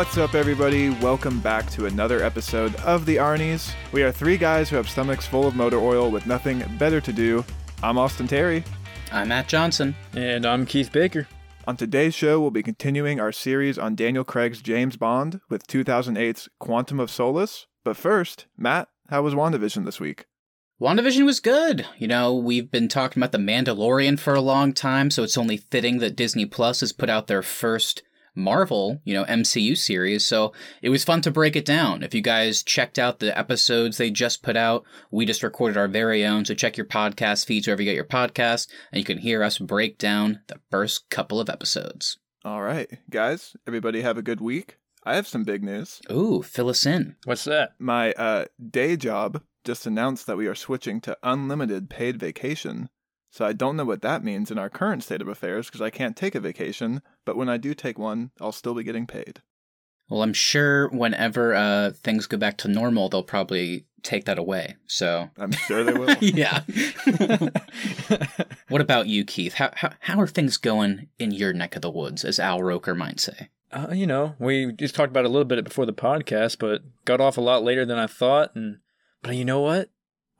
[0.00, 0.88] What's up, everybody?
[0.88, 3.70] Welcome back to another episode of The Arnies.
[3.92, 7.12] We are three guys who have stomachs full of motor oil with nothing better to
[7.12, 7.44] do.
[7.82, 8.64] I'm Austin Terry.
[9.12, 9.94] I'm Matt Johnson.
[10.14, 11.28] And I'm Keith Baker.
[11.66, 16.48] On today's show, we'll be continuing our series on Daniel Craig's James Bond with 2008's
[16.58, 17.66] Quantum of Solace.
[17.84, 20.24] But first, Matt, how was WandaVision this week?
[20.80, 21.84] WandaVision was good.
[21.98, 25.58] You know, we've been talking about The Mandalorian for a long time, so it's only
[25.58, 28.02] fitting that Disney Plus has put out their first
[28.34, 30.24] Marvel, you know, MCU series.
[30.24, 30.52] So
[30.82, 32.02] it was fun to break it down.
[32.02, 35.88] If you guys checked out the episodes they just put out, we just recorded our
[35.88, 36.44] very own.
[36.44, 39.58] So check your podcast feeds wherever you get your podcast, and you can hear us
[39.58, 42.18] break down the first couple of episodes.
[42.44, 44.78] All right, guys, everybody have a good week.
[45.04, 46.00] I have some big news.
[46.10, 47.16] Ooh, fill us in.
[47.24, 47.72] What's that?
[47.78, 52.88] My uh, day job just announced that we are switching to unlimited paid vacation.
[53.30, 55.90] So I don't know what that means in our current state of affairs because I
[55.90, 59.40] can't take a vacation, but when I do take one, I'll still be getting paid.
[60.08, 64.74] Well, I'm sure whenever uh, things go back to normal, they'll probably take that away.
[64.88, 66.16] So I'm sure they will.
[66.20, 66.62] yeah.
[68.68, 69.54] what about you, Keith?
[69.54, 72.96] How, how how are things going in your neck of the woods, as Al Roker
[72.96, 73.50] might say?
[73.70, 76.82] Uh, you know, we just talked about it a little bit before the podcast, but
[77.04, 78.56] got off a lot later than I thought.
[78.56, 78.78] And
[79.22, 79.90] but you know what?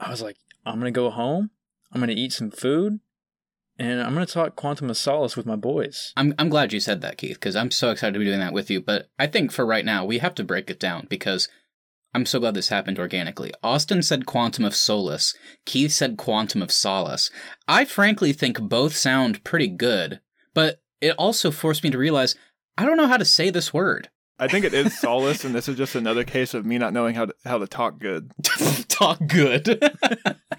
[0.01, 1.51] I was like, I'm gonna go home.
[1.93, 3.01] I'm gonna eat some food,
[3.79, 6.13] and I'm gonna talk Quantum of Solace with my boys.
[6.17, 8.53] I'm I'm glad you said that, Keith, because I'm so excited to be doing that
[8.53, 8.81] with you.
[8.81, 11.49] But I think for right now, we have to break it down because
[12.13, 13.53] I'm so glad this happened organically.
[13.63, 15.35] Austin said Quantum of Solace.
[15.65, 17.31] Keith said Quantum of Solace.
[17.69, 20.21] I frankly think both sound pretty good,
[20.55, 22.35] but it also forced me to realize
[22.77, 24.09] I don't know how to say this word.
[24.41, 27.15] I think it is solace, and this is just another case of me not knowing
[27.15, 28.33] how to how to talk good.
[28.89, 29.83] talk good.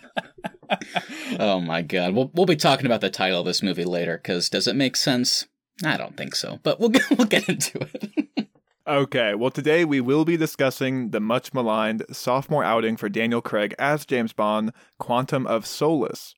[1.40, 2.14] oh my god.
[2.14, 4.96] We'll we'll be talking about the title of this movie later cuz does it make
[4.96, 5.48] sense?
[5.84, 8.48] I don't think so, but we'll get, we'll get into it.
[8.88, 13.74] okay, well today we will be discussing the much maligned sophomore outing for Daniel Craig
[13.80, 16.36] as James Bond, Quantum of Solace.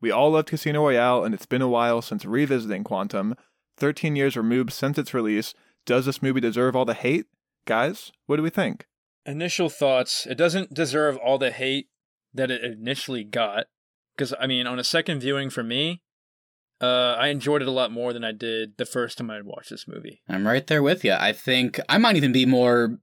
[0.00, 3.34] We all loved Casino Royale and it's been a while since revisiting Quantum.
[3.78, 5.54] 13 years removed since its release.
[5.84, 7.26] Does this movie deserve all the hate?
[7.66, 8.86] Guys, what do we think?
[9.24, 10.26] Initial thoughts.
[10.26, 11.88] It doesn't deserve all the hate
[12.32, 13.66] that it initially got.
[14.16, 16.02] Because, I mean, on a second viewing for me,
[16.80, 19.70] uh, I enjoyed it a lot more than I did the first time I watched
[19.70, 20.22] this movie.
[20.28, 21.12] I'm right there with you.
[21.12, 22.98] I think I might even be more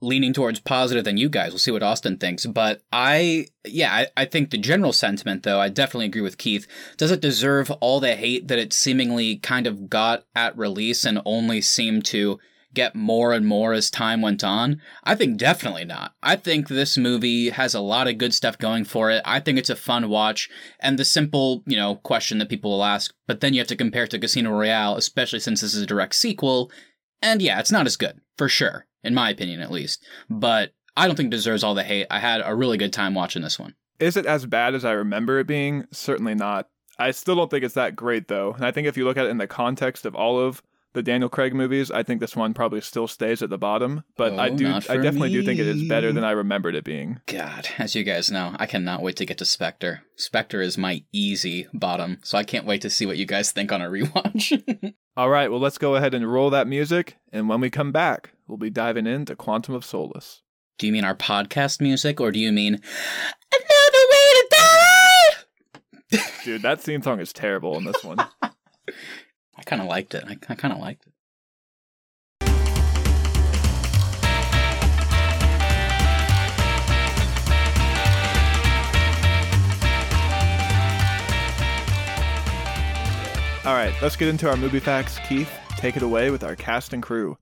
[0.00, 1.50] leaning towards positive than you guys.
[1.50, 2.46] We'll see what Austin thinks.
[2.46, 6.66] But I, yeah, I, I, think the general sentiment, though, I definitely agree with Keith.
[6.98, 11.20] Does it deserve all the hate that it seemingly kind of got at release and
[11.24, 12.38] only seemed to
[12.76, 14.80] get more and more as time went on?
[15.02, 16.14] I think definitely not.
[16.22, 19.22] I think this movie has a lot of good stuff going for it.
[19.24, 20.48] I think it's a fun watch.
[20.78, 23.76] And the simple, you know, question that people will ask, but then you have to
[23.76, 26.70] compare it to Casino Royale, especially since this is a direct sequel.
[27.20, 30.04] And yeah, it's not as good, for sure in my opinion at least.
[30.28, 32.08] But I don't think it deserves all the hate.
[32.10, 33.74] I had a really good time watching this one.
[33.98, 35.86] Is it as bad as I remember it being?
[35.92, 36.68] Certainly not.
[36.98, 38.52] I still don't think it's that great though.
[38.52, 40.62] And I think if you look at it in the context of all of
[40.96, 44.02] the Daniel Craig movies, I think this one probably still stays at the bottom.
[44.16, 45.34] But oh, I do I definitely me.
[45.34, 47.20] do think it is better than I remembered it being.
[47.26, 50.02] God, as you guys know, I cannot wait to get to Spectre.
[50.16, 53.72] Spectre is my easy bottom, so I can't wait to see what you guys think
[53.72, 54.94] on a rewatch.
[55.18, 58.32] all right, well let's go ahead and roll that music, and when we come back,
[58.48, 60.40] we'll be diving into Quantum of Solace.
[60.78, 62.74] Do you mean our podcast music, or do you mean
[63.52, 64.46] another way to
[66.10, 66.22] die?
[66.42, 68.18] Dude, that theme song is terrible in this one.
[69.58, 70.24] I kind of liked it.
[70.26, 71.12] I, I kind of liked it.
[83.66, 85.18] All right, let's get into our movie facts.
[85.28, 87.36] Keith, take it away with our cast and crew.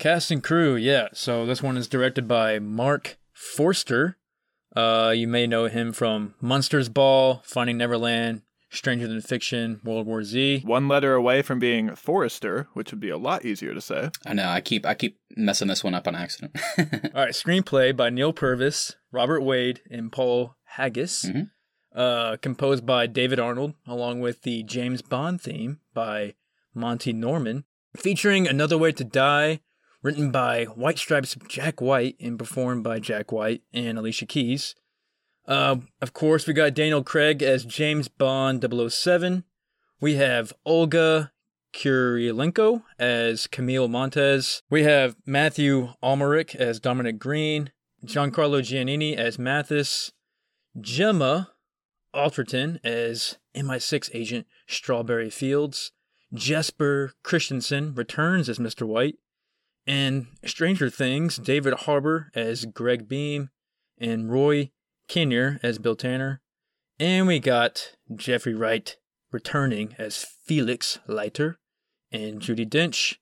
[0.00, 1.06] Cast and crew, yeah.
[1.12, 4.16] So this one is directed by Marc Forster.
[4.74, 10.22] Uh, you may know him from Monsters Ball, Finding Neverland, Stranger Than Fiction, World War
[10.22, 10.62] Z.
[10.64, 14.10] One letter away from being Forrester, which would be a lot easier to say.
[14.24, 14.48] I know.
[14.48, 16.56] I keep I keep messing this one up on accident.
[16.78, 21.24] All right, screenplay by Neal Purvis, Robert Wade, and Paul Haggis.
[21.24, 21.42] Mm-hmm.
[21.92, 26.34] Uh, composed by David Arnold, along with the James Bond theme by
[26.72, 27.64] Monty Norman,
[27.96, 29.60] featuring Another Way to Die,
[30.00, 34.76] written by White Stripes Jack White and performed by Jack White and Alicia Keys.
[35.46, 39.44] Uh, of course, we got Daniel Craig as James Bond 007.
[40.00, 41.32] We have Olga
[41.72, 44.62] Kurylenko as Camille Montes.
[44.70, 47.70] We have Mathieu Amalric as Dominic Greene.
[48.04, 50.12] Giancarlo Giannini as Mathis.
[50.80, 51.50] Gemma
[52.14, 55.92] Arterton as MI6 agent Strawberry Fields.
[56.32, 58.86] Jesper Christensen returns as Mr.
[58.86, 59.16] White.
[59.86, 63.50] And Stranger Things, David Harbour as Gregg Beam,
[63.98, 64.72] and Rory
[65.10, 66.40] Kinnear as Bill Tanner.
[67.00, 68.96] And we got Jeffrey Wright
[69.32, 71.58] returning as Felix Leiter,
[72.12, 73.16] and Judi Dench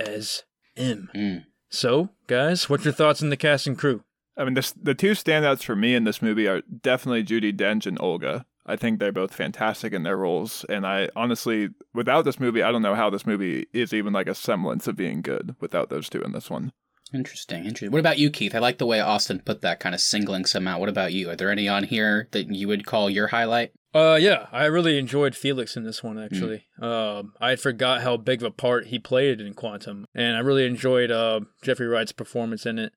[0.00, 0.42] as
[0.76, 1.08] M.
[1.14, 1.44] Mm.
[1.70, 4.02] So, guys, what's your thoughts on the cast and crew?
[4.36, 7.86] I mean, this, the two standouts for me in this movie are definitely Judi Dench
[7.86, 8.44] and Olga.
[8.66, 12.72] I think they're both fantastic in their roles, and I honestly, without this movie, I
[12.72, 16.08] don't know how this movie is even like a semblance of being good without those
[16.08, 16.72] two in this one.
[17.12, 17.90] Interesting, interesting.
[17.90, 18.54] What about you, Keith?
[18.54, 20.80] I like the way Austin put that, kind of singling some out.
[20.80, 21.30] What about you?
[21.30, 23.72] Are there any on here that you would call your highlight?
[23.94, 26.18] Uh, yeah, I really enjoyed Felix in this one.
[26.18, 30.36] Actually, um, I had forgot how big of a part he played in Quantum, and
[30.36, 32.92] I really enjoyed uh, Jeffrey Wright's performance in it,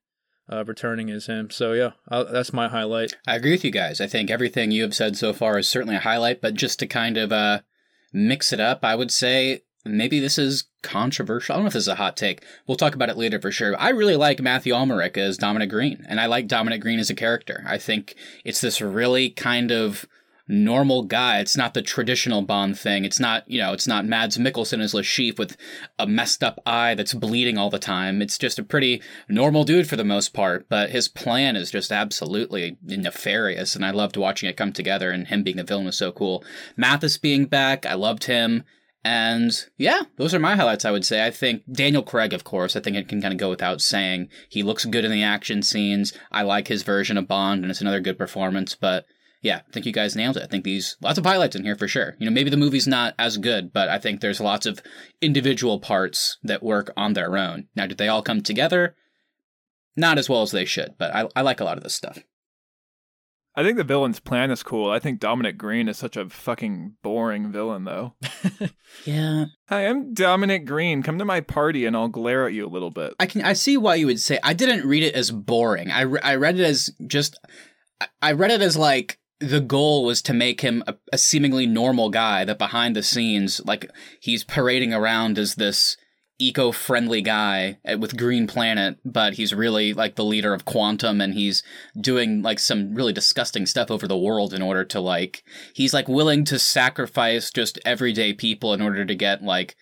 [0.50, 1.50] uh, returning as him.
[1.50, 3.16] So yeah, i that's my highlight.
[3.26, 4.02] I agree with you guys.
[4.02, 6.86] I think everything you have said so far is certainly a highlight, but just to
[6.86, 7.60] kind of uh,
[8.12, 11.54] mix it up, I would say maybe this is controversial.
[11.54, 12.44] I don't know if this is a hot take.
[12.66, 13.78] We'll talk about it later for sure.
[13.80, 17.14] I really like Mathieu Amalric as Dominic Greene, and I like Dominic Greene as a
[17.14, 17.64] character.
[17.66, 18.14] I think
[18.44, 20.06] it's this really kind of
[20.48, 21.38] normal guy.
[21.38, 23.04] It's not the traditional Bond thing.
[23.04, 25.56] It's not, you know, it's not Mads Mikkelsen as Chiffre with
[25.98, 28.20] a messed up eye that's bleeding all the time.
[28.20, 31.92] It's just a pretty normal dude for the most part, but his plan is just
[31.92, 35.96] absolutely nefarious, and I loved watching it come together, and him being the villain was
[35.96, 36.44] so cool.
[36.76, 38.64] Mathis being back, I loved him.
[39.04, 41.26] And yeah, those are my highlights, I would say.
[41.26, 44.28] I think Daniel Craig, of course, I think it can kind of go without saying.
[44.48, 46.12] He looks good in the action scenes.
[46.30, 48.76] I like his version of Bond, and it's another good performance.
[48.76, 49.06] But
[49.40, 50.44] yeah, I think you guys nailed it.
[50.44, 52.14] I think these, lots of highlights in here for sure.
[52.20, 54.80] You know, maybe the movie's not as good, but I think there's lots of
[55.20, 57.66] individual parts that work on their own.
[57.74, 58.94] Now, did they all come together?
[59.96, 62.20] Not as well as they should, but I, I like a lot of this stuff.
[63.54, 64.90] I think the villain's plan is cool.
[64.90, 68.14] I think Dominic Greene is such a fucking boring villain, though.
[69.04, 69.46] yeah.
[69.68, 71.02] Hi, I'm Dominic Greene.
[71.02, 73.14] Come to my party and I'll glare at you a little bit.
[73.20, 75.90] I can I see why you would say I didn't read it as boring.
[75.90, 77.38] I, re- I read it as just
[78.22, 82.08] I read it as like the goal was to make him a, a seemingly normal
[82.08, 83.90] guy that behind the scenes like
[84.20, 85.96] he's parading around as this
[86.38, 91.34] eco-friendly guy uh, with Green Planet, but he's really like the leader of Quantum and
[91.34, 91.62] he's
[91.98, 95.44] doing like some really disgusting stuff over the world in order to like
[95.74, 99.76] he's like willing to sacrifice just everyday people in order to get like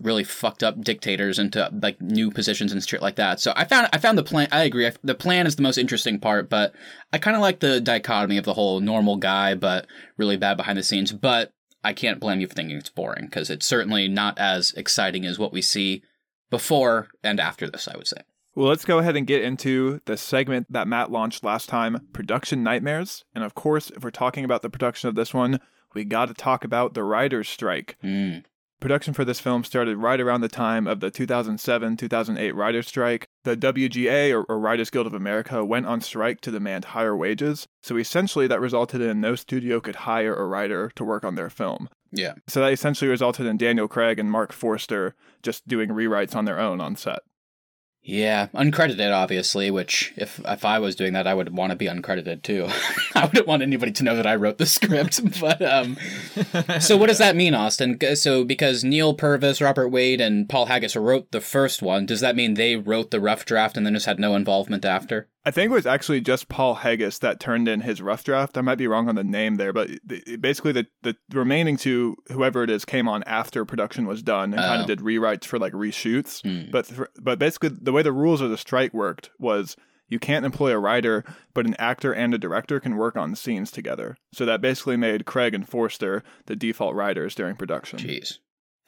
[0.00, 3.40] really fucked up dictators into like new positions and shit like that.
[3.40, 4.48] So I found I found the plan.
[4.52, 4.90] I agree.
[5.02, 6.72] The plan is the most interesting part, but
[7.12, 9.86] I kind of like the dichotomy of the whole normal guy but
[10.16, 11.12] really bad behind the scenes.
[11.12, 11.52] But
[11.84, 15.38] I can't blame you for thinking it's boring because it's certainly not as exciting as
[15.38, 16.02] what we see
[16.50, 17.88] before and after this.
[17.88, 18.22] I would say.
[18.54, 22.64] Well, let's go ahead and get into the segment that Matt launched last time production
[22.64, 23.24] nightmares.
[23.32, 25.60] And of course, if we're talking about the production of this one,
[25.94, 27.96] we got to talk about the writer's strike.
[28.02, 28.44] Mm.
[28.80, 33.26] Production for this film started right around the time of the 2007 2008 writer's strike.
[33.42, 37.66] The WGA, or, or, Writers Guild of America, went on strike to demand higher wages.
[37.82, 41.50] So essentially, that resulted in no studio could hire a writer to work on their
[41.50, 41.88] film.
[42.12, 42.34] Yeah.
[42.46, 46.60] So that essentially resulted in Daniel Craig and Marc Forster just doing rewrites on their
[46.60, 47.20] own on set.
[48.08, 49.70] Yeah, uncredited, obviously.
[49.70, 52.66] Which, if if I was doing that, I would want to be uncredited too.
[53.14, 55.20] I wouldn't want anybody to know that I wrote the script.
[55.40, 55.98] But um,
[56.80, 57.98] so what does that mean, Austin?
[58.16, 62.34] So because Neal Purvis, Robert Wade, and Paul Haggis wrote the first one, does that
[62.34, 65.28] mean they wrote the rough draft and then just had no involvement after?
[65.48, 68.58] I think it was actually just Paul Haggis that turned in his rough draft.
[68.58, 69.88] I might be wrong on the name there, but
[70.38, 74.60] basically the, the remaining two, whoever it is, came on after production was done and
[74.60, 74.66] oh.
[74.66, 76.42] kind of did rewrites for like reshoots.
[76.42, 76.70] Mm.
[76.70, 79.74] But but basically the way the rules of the strike worked was
[80.06, 81.24] you can't employ a writer,
[81.54, 84.18] but an actor and a director can work on scenes together.
[84.34, 87.98] So that basically made Craig and Forster the default writers during production.
[88.00, 88.38] Jeez.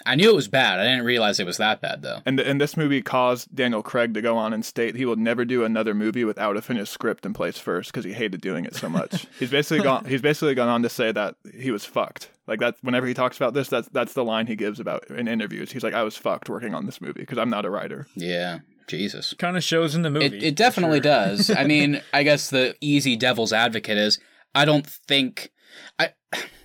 [0.07, 0.81] I knew it was bad.
[0.81, 2.19] I didn't realize it was that bad, though.
[2.27, 5.45] And and this movie caused Daniel Craig to go on and state he will never
[5.45, 8.75] do another movie without a finished script in place first because he hated doing it
[8.75, 9.27] so much.
[9.39, 10.05] he's basically gone.
[10.05, 12.31] He's basically gone on to say that he was fucked.
[12.47, 12.77] Like that.
[12.83, 15.73] Whenever he talks about this, that's that's the line he gives about in interviews.
[15.73, 18.61] He's like, "I was fucked working on this movie because I'm not a writer." Yeah.
[18.89, 19.35] Jesus.
[19.39, 20.27] Kind of shows in the movie.
[20.27, 21.13] It, it definitely sure.
[21.13, 21.49] does.
[21.49, 24.19] I mean, I guess the easy devil's advocate is
[24.55, 25.53] I don't think
[25.99, 26.11] I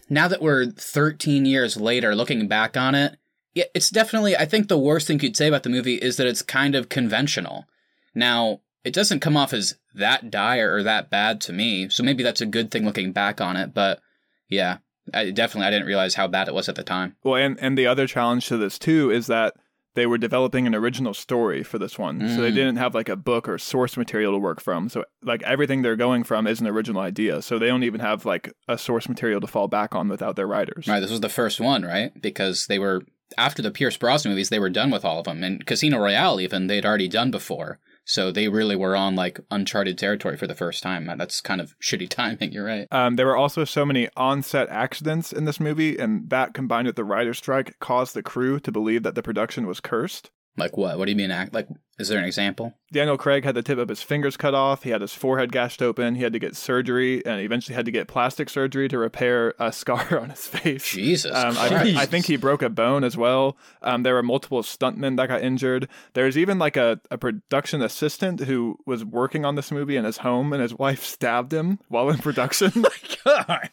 [0.09, 3.17] now that we're 13 years later looking back on it,
[3.55, 4.35] yeah, it's definitely.
[4.35, 6.89] I think the worst thing you'd say about the movie is that it's kind of
[6.89, 7.65] conventional.
[8.13, 12.21] Now, it doesn't come off as that dire or that bad to me, so maybe
[12.21, 13.73] that's a good thing looking back on it.
[13.73, 14.01] But
[14.49, 14.79] yeah,
[15.13, 17.15] I definitely I didn't realize how bad it was at the time.
[17.23, 19.55] Well, and and the other challenge to this too is that
[19.95, 22.19] they were developing an original story for this one.
[22.19, 22.35] Mm.
[22.35, 22.55] So they mm.
[22.55, 24.89] didn't have like a book or source material to work from.
[24.89, 27.41] So like everything they're going from is an original idea.
[27.41, 30.47] So they don't even have like a source material to fall back on without their
[30.47, 30.87] writers.
[30.87, 30.99] Right.
[30.99, 32.11] This was the first one, right?
[32.21, 33.03] Because they were
[33.37, 36.39] after the Pierce Brosnan movies, they were done with all of them, and Casino Royale
[36.39, 37.79] even they'd already done before.
[38.05, 41.11] So they really were on like uncharted territory for the first time.
[41.17, 42.51] That's kind of shitty timing.
[42.51, 42.87] You're right.
[42.91, 46.95] Um, there were also so many on-set accidents in this movie, and that combined with
[46.95, 50.29] the writer's strike caused the crew to believe that the production was cursed.
[50.57, 50.97] Like what?
[50.97, 51.31] What do you mean?
[51.31, 51.67] Act like?
[51.99, 52.73] Is there an example?
[52.91, 54.83] Daniel Craig had the tip of his fingers cut off.
[54.83, 56.15] He had his forehead gashed open.
[56.15, 59.71] He had to get surgery, and eventually had to get plastic surgery to repair a
[59.73, 60.89] scar on his face.
[60.91, 63.57] Jesus, um, I, I, think he broke a bone as well.
[63.81, 65.89] Um, there were multiple stuntmen that got injured.
[66.13, 70.17] There's even like a, a production assistant who was working on this movie in his
[70.17, 72.71] home, and his wife stabbed him while in production.
[72.75, 72.79] oh
[73.25, 73.69] my God.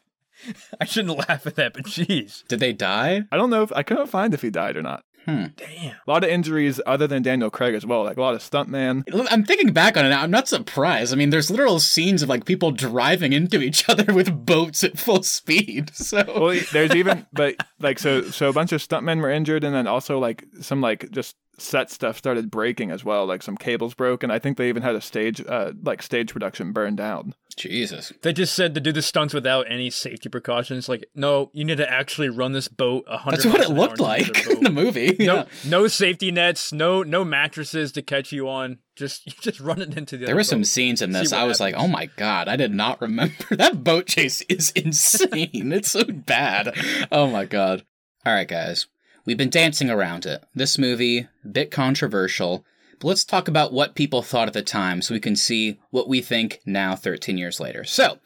[0.80, 2.46] I shouldn't laugh at that, but jeez.
[2.48, 3.22] Did they die?
[3.30, 5.04] I don't know if I couldn't find if he died or not.
[5.24, 5.46] Hmm.
[5.56, 5.96] Damn.
[6.06, 9.04] A lot of injuries other than Daniel Craig as well, like a lot of stuntman.
[9.30, 10.22] I'm thinking back on it now.
[10.22, 11.12] I'm not surprised.
[11.12, 14.98] I mean, there's literal scenes of like people driving into each other with boats at
[14.98, 15.90] full speed.
[16.02, 19.74] So well, there's even but like so so a bunch of stuntmen were injured, and
[19.74, 23.26] then also like some like just set stuff started breaking as well.
[23.26, 26.32] Like some cables broke, and I think they even had a stage uh like stage
[26.32, 27.34] production burned down.
[27.56, 28.12] Jesus.
[28.22, 30.88] They just said to do the stunts without any safety precautions.
[30.88, 33.42] Like, no, you need to actually run this boat hundred.
[33.42, 35.16] That's what it looked like in the movie.
[35.18, 35.44] No, yeah.
[35.66, 38.78] no safety nets, no no mattresses to catch you on.
[38.96, 40.26] Just you just run it into the.
[40.26, 41.32] There were some scenes in this.
[41.32, 41.74] I was happens.
[41.74, 45.72] like, oh my god, I did not remember that boat chase is insane.
[45.72, 46.74] it's so bad.
[47.10, 47.84] Oh my god.
[48.24, 48.86] All right, guys.
[49.24, 50.44] We've been dancing around it.
[50.54, 52.64] This movie, a bit controversial,
[52.98, 56.08] but let's talk about what people thought at the time so we can see what
[56.08, 57.84] we think now 13 years later.
[57.84, 58.18] So,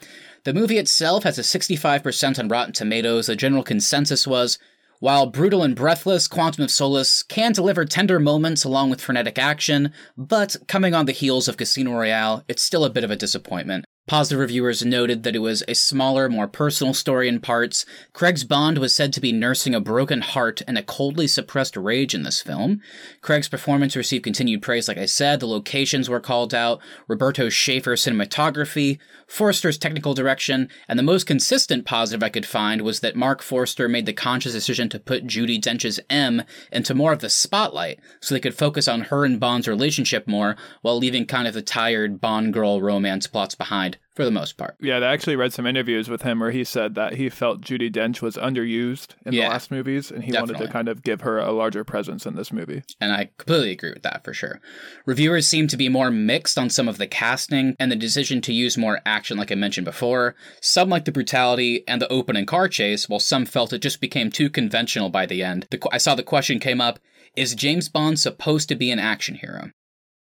[0.44, 3.26] the movie itself has a 65% on Rotten Tomatoes.
[3.26, 4.58] The general consensus was
[5.00, 9.92] while brutal and breathless, Quantum of Solace can deliver tender moments along with frenetic action,
[10.16, 13.85] but coming on the heels of Casino Royale, it's still a bit of a disappointment.
[14.08, 17.84] Positive reviewers noted that it was a smaller, more personal story in parts.
[18.12, 22.14] Craig's Bond was said to be nursing a broken heart and a coldly suppressed rage
[22.14, 22.80] in this film.
[23.20, 25.40] Craig's performance received continued praise, like I said.
[25.40, 26.80] The locations were called out.
[27.08, 33.00] Roberto Schaefer's cinematography, Forster's technical direction, and the most consistent positive I could find was
[33.00, 37.18] that Marc Forster made the conscious decision to put Judi Dench's M into more of
[37.18, 41.48] the spotlight so they could focus on her and Bond's relationship more while leaving kind
[41.48, 44.76] of the tired Bond girl romance plots behind for the most part.
[44.80, 47.90] Yeah, I actually read some interviews with him where he said that he felt Judi
[47.90, 50.54] Dench was underused in yeah, the last movies and he definitely.
[50.54, 52.82] wanted to kind of give her a larger presence in this movie.
[53.00, 54.60] And I completely agree with that for sure.
[55.04, 58.52] Reviewers seem to be more mixed on some of the casting and the decision to
[58.52, 60.34] use more action, like I mentioned before.
[60.62, 64.30] Some liked the brutality and the opening car chase, while some felt it just became
[64.30, 65.66] too conventional by the end.
[65.70, 66.98] The, I saw the question came up
[67.36, 69.70] is James Bond supposed to be an action hero?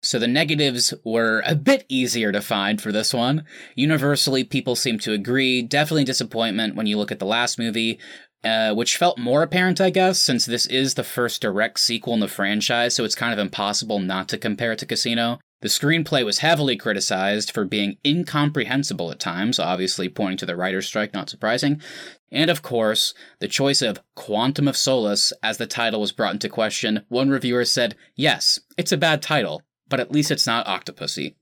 [0.03, 3.45] So the negatives were a bit easier to find for this one.
[3.75, 5.61] Universally, people seem to agree.
[5.61, 7.99] Definitely disappointment when you look at the last movie,
[8.43, 12.19] uh, which felt more apparent, I guess, since this is the first direct sequel in
[12.19, 15.39] the franchise, so it's kind of impossible not to compare it to Casino.
[15.61, 20.87] The screenplay was heavily criticized for being incomprehensible at times, obviously pointing to the writer's
[20.87, 21.79] strike, not surprising.
[22.31, 26.49] And of course, the choice of Quantum of Solace as the title was brought into
[26.49, 27.05] question.
[27.09, 31.35] One reviewer said, Yes, it's a bad title, but at least it's not Octopussy.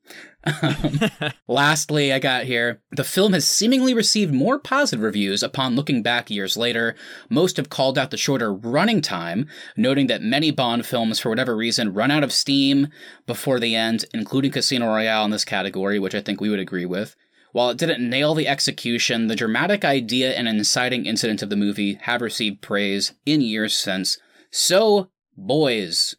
[0.44, 1.00] Um,
[1.48, 6.30] lastly, I got here the film has seemingly received more positive reviews upon looking back
[6.30, 6.96] years later.
[7.30, 11.56] Most have called out the shorter running time, noting that many Bond films, for whatever
[11.56, 12.88] reason, run out of steam
[13.28, 16.86] before the end, including Casino Royale in this category, which I think we would agree
[16.86, 17.16] with.
[17.52, 22.00] While it didn't nail the execution, the dramatic idea and inciting incident of the movie
[22.02, 24.18] have received praise in years since.
[24.52, 26.16] So, boys,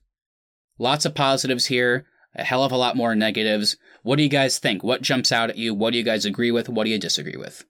[0.78, 3.76] lots of positives here a hell of a lot more negatives.
[4.02, 4.82] What do you guys think?
[4.82, 5.74] What jumps out at you?
[5.74, 6.68] What do you guys agree with?
[6.68, 7.64] What do you disagree with?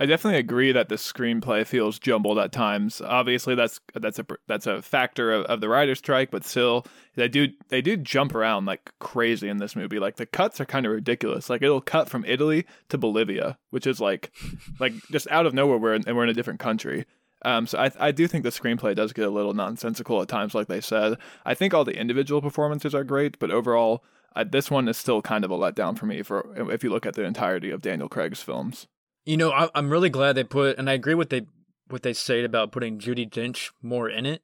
[0.00, 3.00] I definitely agree that the screenplay feels jumbled at times.
[3.00, 6.86] Obviously, that's that's a that's a factor of, of the writer's strike, but still,
[7.16, 9.98] they do they do jump around like crazy in this movie.
[9.98, 11.50] Like the cuts are kind of ridiculous.
[11.50, 14.30] Like it'll cut from Italy to Bolivia, which is like
[14.78, 15.78] like just out of nowhere.
[15.78, 17.04] We're in, and we're in a different country.
[17.44, 20.54] Um, so I, I do think the screenplay does get a little nonsensical at times,
[20.54, 21.16] like they said.
[21.44, 24.04] I think all the individual performances are great, but overall,
[24.34, 26.22] uh, this one is still kind of a letdown for me.
[26.22, 28.86] For if you look at the entirety of Daniel Craig's films,
[29.24, 31.46] you know, I, I'm really glad they put, and I agree with they
[31.88, 34.42] what they said about putting Judi Dench more in it,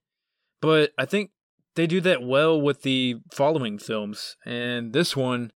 [0.62, 1.30] but I think
[1.74, 5.52] they do that well with the following films, and this one,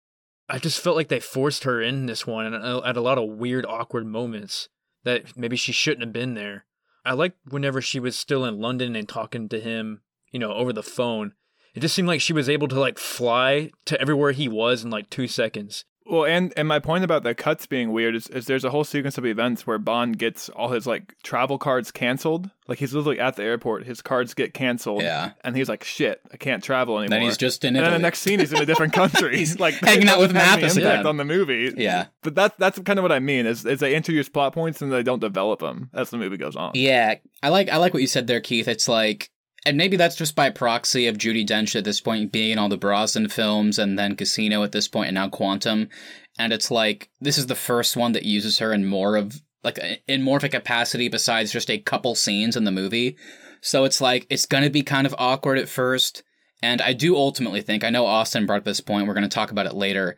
[0.49, 3.29] I just felt like they forced her in this one and at a lot of
[3.29, 4.69] weird, awkward moments
[5.03, 6.65] that maybe she shouldn't have been there.
[7.07, 10.01] I liked whenever she was still in London and talking to him,
[10.33, 11.35] you know, over the phone.
[11.73, 14.89] It just seemed like she was able to like fly to everywhere he was in
[14.89, 15.85] like two seconds.
[16.09, 18.83] Well, and and my point about the cuts being weird is, is there's a whole
[18.83, 22.49] sequence of events where Bond gets all his like travel cards canceled.
[22.67, 25.01] Like he's literally at the airport, his cards get canceled.
[25.01, 25.31] Yeah.
[25.43, 27.99] And he's like, "Shit, I can't travel anymore." Then he's just in and then the
[27.99, 29.37] next scene he's in a different country.
[29.37, 31.73] He's like hanging out with have impact on the movie.
[31.75, 32.07] Yeah.
[32.23, 34.91] But that's that's kind of what I mean is, is they introduce plot points and
[34.91, 36.71] they don't develop them as the movie goes on.
[36.73, 38.67] Yeah, I like I like what you said there, Keith.
[38.67, 39.29] It's like,
[39.65, 42.69] and maybe that's just by proxy of Judi Dench at this point being in all
[42.69, 45.89] the Brosnan films, and then Casino at this point, and now Quantum,
[46.37, 49.79] and it's like this is the first one that uses her in more of like
[50.07, 53.17] in more of a capacity besides just a couple scenes in the movie.
[53.61, 56.23] So it's like it's gonna be kind of awkward at first,
[56.61, 59.07] and I do ultimately think I know Austin brought up this point.
[59.07, 60.17] We're gonna talk about it later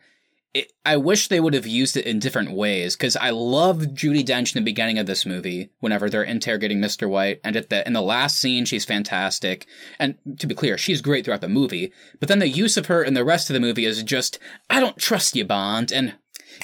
[0.52, 4.24] it, I wish they would have used it in different ways because I love Judi
[4.24, 5.70] Dench in the beginning of this movie.
[5.78, 7.08] Whenever they're interrogating Mr.
[7.08, 9.66] White, and at the in the last scene, she's fantastic.
[9.98, 11.92] And to be clear, she's great throughout the movie.
[12.18, 14.38] But then the use of her in the rest of the movie is just,
[14.68, 16.14] I don't trust you, Bond, and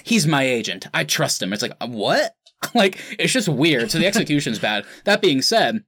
[0.03, 0.89] he's my agent.
[0.93, 1.53] I trust him.
[1.53, 2.35] It's like uh, what?
[2.75, 3.91] like it's just weird.
[3.93, 4.85] So the execution's bad.
[5.05, 5.85] That being said,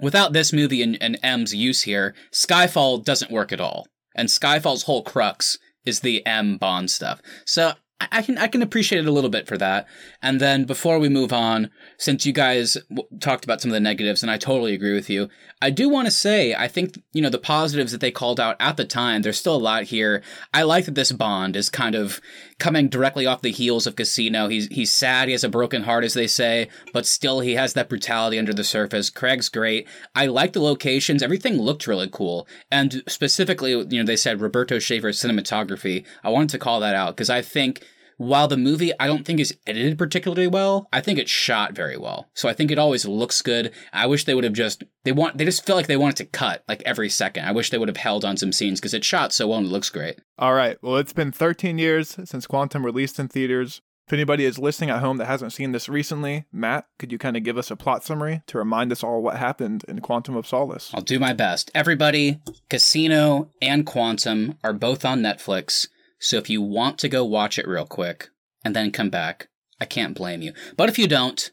[0.00, 3.86] without this movie and, and M's use here, Skyfall doesn't work at all.
[4.14, 7.22] And Skyfall's whole crux is the M Bond stuff.
[7.46, 9.86] So I, can I can appreciate it a little bit for that.
[10.20, 13.80] And then before we move on, since you guys w- talked about some of the
[13.80, 15.30] negatives, and I totally agree with you,
[15.62, 18.56] I do want to say I think you know the positives that they called out
[18.60, 19.22] at the time.
[19.22, 20.22] There's still a lot here.
[20.52, 22.20] I like that this Bond is kind of
[22.58, 24.48] coming directly off the heels of Casino.
[24.48, 25.28] He's he's sad.
[25.28, 28.52] He has a broken heart, as they say, but still he has that brutality under
[28.52, 29.08] the surface.
[29.08, 29.88] Craig's great.
[30.14, 31.22] I like the locations.
[31.22, 36.04] Everything looked really cool, and specifically, you know, they said Roberto Schaefer's cinematography.
[36.22, 37.85] I wanted to call that out because I think
[38.16, 41.96] while the movie I don't think is edited particularly well, I think it's shot very
[41.96, 42.28] well.
[42.34, 43.72] So I think it always looks good.
[43.92, 46.26] I wish they would have just they want they just feel like they wanted to
[46.26, 47.44] cut like every second.
[47.44, 49.66] I wish they would have held on some scenes because it's shot so well and
[49.66, 50.18] it looks great.
[50.38, 50.76] All right.
[50.82, 53.82] Well, it's been 13 years since Quantum released in theaters.
[54.06, 57.36] If anybody is listening at home that hasn't seen this recently, Matt, could you kind
[57.36, 60.46] of give us a plot summary to remind us all what happened in Quantum of
[60.46, 60.92] Solace?
[60.94, 61.72] I'll do my best.
[61.74, 62.38] Everybody,
[62.70, 65.88] Casino and Quantum are both on Netflix.
[66.18, 68.28] So if you want to go watch it real quick
[68.64, 69.48] and then come back,
[69.80, 70.52] I can't blame you.
[70.76, 71.50] But if you don't,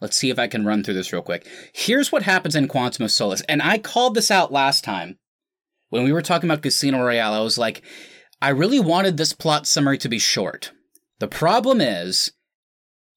[0.00, 1.46] let's see if I can run through this real quick.
[1.72, 3.42] Here's what happens in Quantum of Solace.
[3.48, 5.18] And I called this out last time
[5.90, 7.34] when we were talking about Casino Royale.
[7.34, 7.82] I was like,
[8.42, 10.72] I really wanted this plot summary to be short.
[11.18, 12.32] The problem is,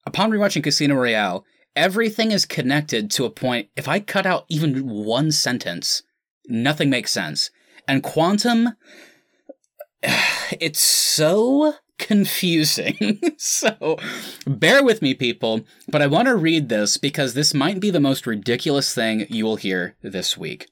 [0.06, 3.69] upon rewatching Casino Royale, everything is connected to a point.
[3.75, 6.03] If I cut out even one sentence,
[6.47, 7.49] nothing makes sense.
[7.88, 8.75] And Quantum,
[10.60, 13.20] it's so confusing.
[13.38, 13.98] so
[14.46, 18.00] bear with me, people, but I want to read this because this might be the
[18.00, 20.68] most ridiculous thing you will hear this week.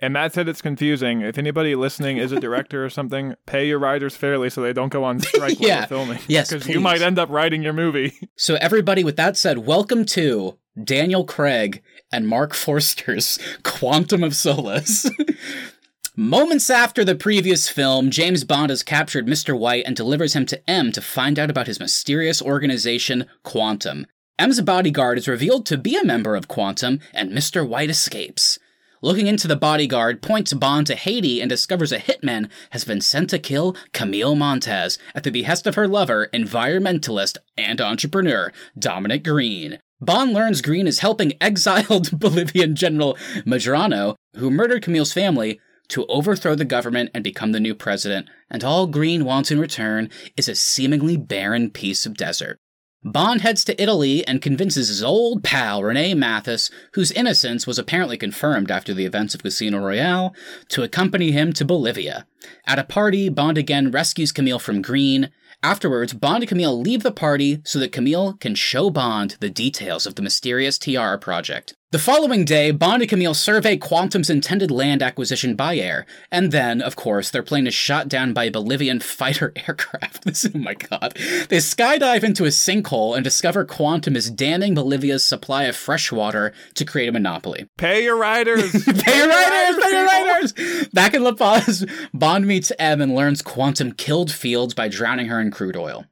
[0.00, 1.22] And Matt said it's confusing.
[1.22, 4.92] If anybody listening is a director or something, pay your writers fairly so they don't
[4.92, 5.78] go on strike while Yeah.
[5.80, 6.18] they're filming.
[6.28, 8.12] Yes, Because you might end up writing your movie.
[8.36, 15.08] So, everybody, with that said, welcome to Daniel Craig and Marc Forster's Quantum of Solace.
[16.16, 19.58] Moments after the previous film, James Bond has captured Mr.
[19.58, 24.06] White and delivers him to M to find out about his mysterious organization, Quantum.
[24.38, 27.66] M's bodyguard is revealed to be a member of Quantum, and Mr.
[27.66, 28.60] White escapes.
[29.02, 33.28] Looking into the bodyguard, points Bond to Haiti and discovers a hitman has been sent
[33.30, 39.80] to kill Camille Montes at the behest of her lover, environmentalist, and entrepreneur, Dominic Greene.
[40.00, 46.54] Bond learns Greene is helping exiled Bolivian General Medrano, who murdered Camille's family, to overthrow
[46.54, 50.54] the government and become the new president, and all Greene wants in return is a
[50.54, 52.58] seemingly barren piece of desert.
[53.06, 58.16] Bond heads to Italy and convinces his old pal Rene Mathis, whose innocence was apparently
[58.16, 60.34] confirmed after the events of Casino Royale,
[60.68, 62.26] to accompany him to Bolivia.
[62.66, 65.30] At a party, Bond again rescues Camille from Greene.
[65.62, 70.06] Afterwards, Bond and Camille leave the party so that Camille can show Bond the details
[70.06, 71.74] of the mysterious Tiara project.
[71.94, 76.82] The following day, Bond and Camille survey Quantum's intended land acquisition by air, and then,
[76.82, 80.24] of course, their plane is shot down by a Bolivian fighter aircraft.
[80.24, 81.14] This, oh my god.
[81.50, 86.52] They skydive into a sinkhole and discover Quantum is damming Bolivia's supply of fresh water
[86.74, 87.68] to create a monopoly.
[87.76, 88.72] Pay your writers.
[88.84, 89.84] Pay your writers!
[89.84, 90.88] Pay your writers!
[90.92, 95.40] Back in La Paz, Bond meets M and learns Quantum killed Fields by drowning her
[95.40, 96.06] in crude oil.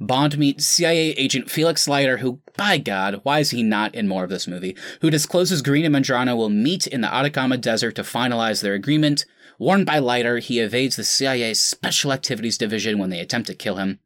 [0.00, 4.24] Bond meets CIA agent Felix Leiter, who, by God, why is he not in more
[4.24, 4.76] of this movie?
[5.00, 9.24] Who discloses Greene and Mandrano will meet in the Atacama Desert to finalize their agreement.
[9.58, 13.76] Warned by Leiter, he evades the CIA's Special Activities Division when they attempt to kill
[13.76, 14.00] him.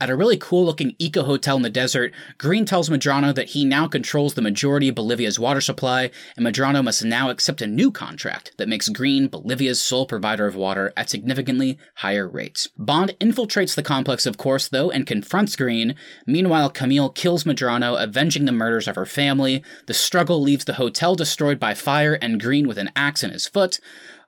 [0.00, 3.64] At a really cool looking eco hotel in the desert, Greene tells Medrano that he
[3.64, 7.90] now controls the majority of Bolivia's water supply, and Medrano must now accept a new
[7.90, 12.68] contract that makes Greene Bolivia's sole provider of water at significantly higher rates.
[12.76, 15.94] Bond infiltrates the complex, of course, though, and confronts Greene.
[16.26, 19.62] Meanwhile, Camille kills Medrano, avenging the murders of her family.
[19.86, 23.46] The struggle leaves the hotel destroyed by fire and Greene with an axe in his
[23.46, 23.78] foot.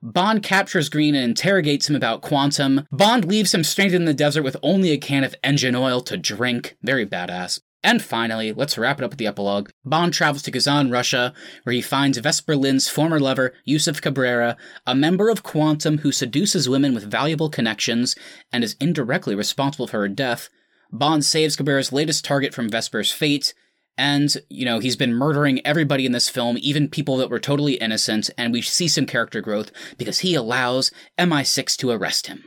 [0.06, 2.86] Bond captures Greene and interrogates him about Quantum.
[2.92, 6.18] Bond leaves him stranded in the desert with only a can of engine oil to
[6.18, 6.76] drink.
[6.82, 7.62] Very badass.
[7.82, 9.70] And finally, let's wrap it up with the epilogue.
[9.82, 14.94] Bond travels to Kazan, Russia, where he finds Vesper Lynd's former lover, Yusef Kabira, a
[14.94, 18.14] member of Quantum who seduces women with valuable connections
[18.52, 20.50] and is indirectly responsible for her death.
[20.92, 23.54] Bond saves Kabira's latest target from Vesper's fate,
[23.96, 27.74] and, you know, he's been murdering everybody in this film, even people that were totally
[27.74, 32.44] innocent, and we see some character growth because he allows MI6 to arrest him.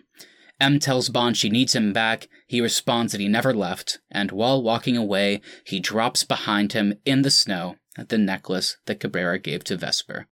[0.59, 2.27] M tells Bond she needs him back.
[2.47, 7.21] He responds that he never left, and while walking away, he drops behind him in
[7.21, 7.75] the snow
[8.09, 10.27] the necklace that Kabira gave to Vesper.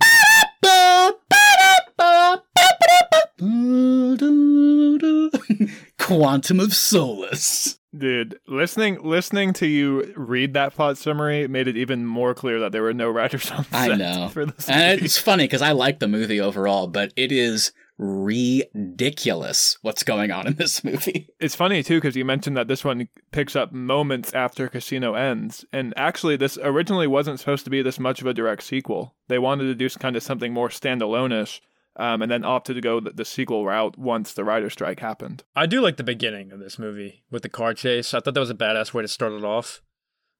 [5.98, 7.77] Quantum of Solace.
[7.96, 12.70] Dude, listening listening to you read that plot summary made it even more clear that
[12.72, 14.28] there were no writers on set I know.
[14.28, 14.68] for this.
[14.68, 15.04] And movie.
[15.06, 20.46] it's funny because I like the movie overall, but it is ridiculous what's going on
[20.46, 21.28] in this movie.
[21.40, 25.64] It's funny too because you mentioned that this one picks up moments after Casino ends,
[25.72, 29.14] and actually, this originally wasn't supposed to be this much of a direct sequel.
[29.28, 31.62] They wanted to do kind of something more standalone-ish,
[31.98, 35.44] um, and then opted to go the, the sequel route once the writer strike happened.
[35.54, 38.14] I do like the beginning of this movie with the car chase.
[38.14, 39.82] I thought that was a badass way to start it off.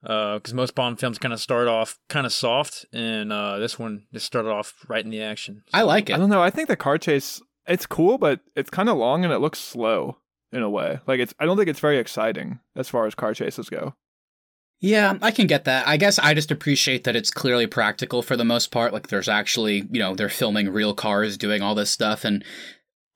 [0.00, 4.04] Because most Bond films kind of start off kind of soft, and uh, this one
[4.12, 5.64] just started off right in the action.
[5.74, 6.12] I like it.
[6.12, 6.40] I don't know.
[6.40, 9.58] I think the car chase it's cool, but it's kind of long and it looks
[9.58, 10.18] slow
[10.52, 11.00] in a way.
[11.06, 13.94] Like it's I don't think it's very exciting as far as car chases go.
[14.80, 15.88] Yeah, I can get that.
[15.88, 18.92] I guess I just appreciate that it's clearly practical for the most part.
[18.92, 22.44] Like there's actually, you know, they're filming real cars doing all this stuff and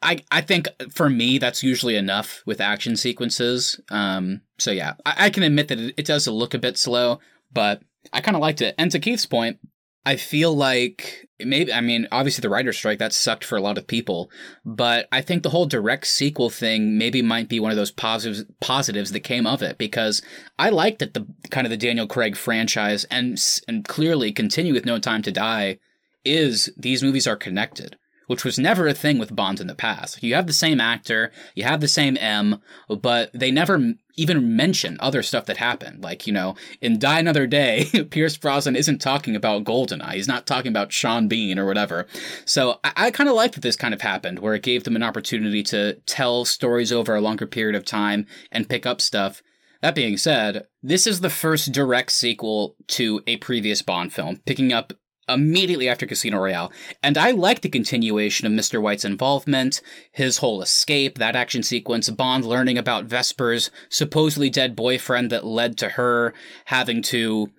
[0.03, 3.81] I I think for me that's usually enough with action sequences.
[3.91, 7.21] Um so yeah, I, I can admit that it, it does look a bit slow,
[7.53, 8.75] but I kind of liked it.
[8.77, 9.59] And to Keith's point,
[10.05, 13.79] I feel like maybe I mean obviously the writer's strike that sucked for a lot
[13.79, 14.31] of people,
[14.65, 18.45] but I think the whole direct sequel thing maybe might be one of those positives
[18.61, 20.21] positives that came of it because
[20.59, 24.87] I liked that the kind of the Daniel Craig franchise and and clearly continue with
[24.87, 25.79] No Time to Die
[26.25, 27.97] is these movies are connected.
[28.27, 30.23] Which was never a thing with Bond in the past.
[30.23, 34.97] You have the same actor, you have the same M, but they never even mention
[35.01, 36.03] other stuff that happened.
[36.03, 40.15] Like, you know, in Die Another Day, Pierce Brosnan isn't talking about Goldeneye.
[40.15, 42.07] He's not talking about Sean Bean or whatever.
[42.45, 44.97] So I, I kind of like that this kind of happened, where it gave them
[44.97, 49.43] an opportunity to tell stories over a longer period of time and pick up stuff.
[49.81, 54.73] That being said, this is the first direct sequel to a previous Bond film, picking
[54.73, 54.93] up
[55.29, 56.73] immediately after Casino Royale.
[57.03, 58.81] And I like the continuation of Mr.
[58.81, 59.81] White's involvement,
[60.11, 65.79] his whole escape, that action sequence, Bond learning about Vesper's supposedly dead boyfriend that led
[65.79, 66.35] to her
[66.67, 67.51] having to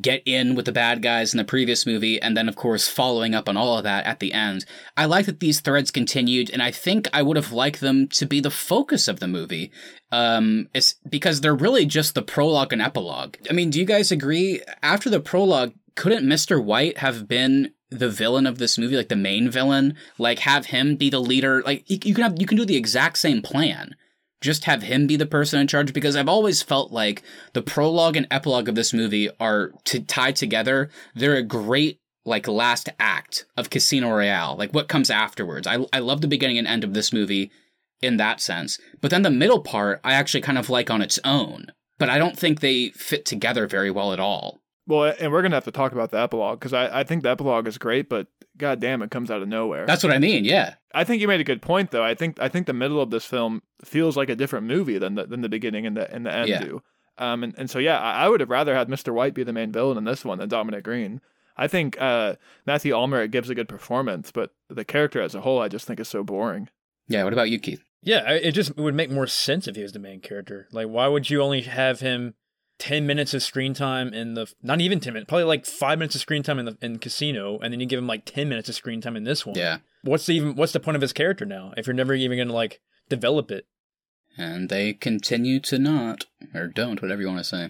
[0.00, 3.34] get in with the bad guys in the previous movie, and then, of course, following
[3.34, 4.64] up on all of that at the end.
[4.96, 8.26] I like that these threads continued, and I think I would have liked them to
[8.26, 9.72] be the focus of the movie.
[10.12, 13.36] Um, it's because they're really just the prologue and epilogue.
[13.50, 14.60] I mean, do you guys agree?
[14.82, 16.62] After the prologue, couldn't Mr.
[16.62, 19.96] White have been the villain of this movie, like the main villain?
[20.18, 21.62] Like have him be the leader?
[21.62, 23.94] Like you, can have you can do the exact same plan.
[24.40, 28.16] Just have him be the person in charge because I've always felt like the prologue
[28.16, 30.90] and epilogue of this movie are to tied together.
[31.14, 35.66] They're a great like last act of Casino Royale, like what comes afterwards.
[35.66, 37.50] I I love the beginning and end of this movie
[38.00, 38.78] in that sense.
[39.00, 41.66] But then the middle part I actually kind of like on its own.
[41.98, 44.61] But I don't think they fit together very well at all.
[44.86, 47.30] Well, and we're gonna have to talk about the epilogue because I, I think the
[47.30, 49.86] epilogue is great, but god damn, it comes out of nowhere.
[49.86, 50.74] That's what I mean, yeah.
[50.94, 52.02] I think you made a good point though.
[52.04, 55.14] I think I think the middle of this film feels like a different movie than
[55.14, 56.60] the than the beginning and the and the end Yeah.
[56.64, 56.82] do.
[57.18, 59.12] Um, and, and so yeah, I, I would have rather had Mr.
[59.14, 61.20] White be the main villain in this one than Dominic Greene.
[61.56, 62.34] I think uh,
[62.66, 66.00] Mathieu Amalric gives a good performance, but the character as a whole, I just think
[66.00, 66.70] is so boring.
[67.08, 67.82] Yeah, what about you, Keith?
[68.02, 70.66] Yeah, it just would make more sense if he was the main character.
[70.72, 72.34] Like, why would you only have him
[72.78, 76.14] ten minutes of screen time in the not even ten minutes, probably like five minutes
[76.14, 78.68] of screen time in the in Casino, and then you give him like ten minutes
[78.68, 79.56] of screen time in this one?
[79.56, 79.78] Yeah.
[80.02, 82.52] What's the even what's the point of his character now if you're never even gonna
[82.52, 83.66] like develop it?
[84.38, 87.68] and they continue to not or don't whatever you want to say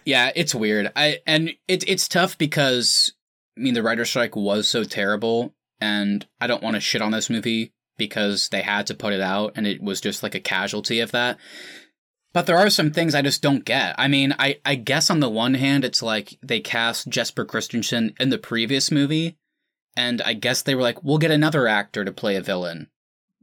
[0.04, 3.12] yeah it's weird i and it, it's tough because
[3.58, 7.10] i mean the writer strike was so terrible and i don't want to shit on
[7.10, 10.40] this movie because they had to put it out and it was just like a
[10.40, 11.38] casualty of that.
[12.36, 13.94] But there are some things I just don't get.
[13.96, 18.12] I mean, I, I guess on the one hand, it's like they cast Jesper Christensen
[18.20, 19.38] in the previous movie,
[19.96, 22.88] and I guess they were like, we'll get another actor to play a villain.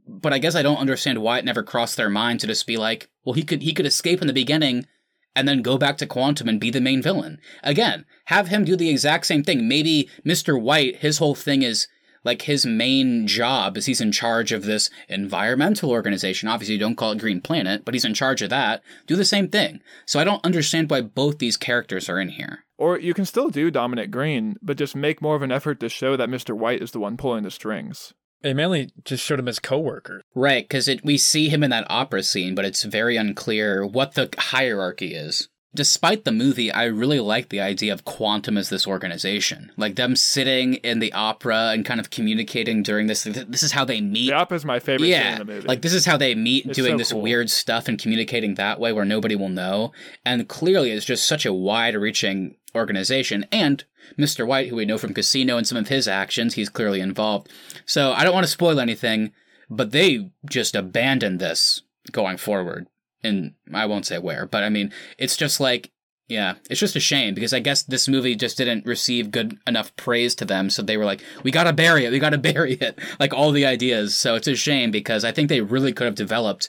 [0.06, 2.76] But I guess I don't understand why it never crossed their mind to just be
[2.76, 4.86] like, well, he could he could escape in the beginning
[5.34, 7.40] and then go back to Quantum and be the main villain.
[7.64, 9.66] Again, have him do the exact same thing.
[9.66, 10.62] Maybe Mr.
[10.62, 11.88] White, his whole thing is
[12.24, 16.48] like his main job is he's in charge of this environmental organization.
[16.48, 18.82] Obviously, you don't call it Green Planet, but he's in charge of that.
[19.06, 19.80] Do the same thing.
[20.06, 22.64] So I don't understand why both these characters are in here.
[22.76, 25.88] Or you can still do Dominic Greene, but just make more of an effort to
[25.88, 26.56] show that Mr.
[26.56, 28.14] White is the one pulling the strings.
[28.42, 30.22] They mainly just showed him as co-worker.
[30.34, 34.28] Right, because we see him in that opera scene, but it's very unclear what the
[34.36, 39.72] hierarchy is despite the movie, I really like the idea of Quantum as this organization.
[39.76, 43.24] Like them sitting in the opera and kind of communicating during this.
[43.24, 44.28] This is how they meet.
[44.28, 45.66] The opera is my favorite yeah, in the movie.
[45.66, 47.22] Like this is how they meet, it's doing so this cool.
[47.22, 49.92] weird stuff and communicating that way where nobody will know.
[50.24, 53.46] And clearly, it's just such a wide-reaching organization.
[53.50, 53.84] And
[54.18, 54.46] Mr.
[54.46, 57.50] White, who we know from Casino and some of his actions, he's clearly involved.
[57.86, 59.32] So I don't want to spoil anything,
[59.68, 61.82] but they just abandoned this
[62.12, 62.86] going forward
[63.24, 65.90] and I won't say where, but I mean, it's just like,
[66.28, 69.94] yeah, it's just a shame because I guess this movie just didn't receive good enough
[69.96, 70.70] praise to them.
[70.70, 73.66] So they were like, we gotta bury it, we gotta bury it, like all the
[73.66, 74.14] ideas.
[74.14, 76.68] So it's a shame because I think they really could have developed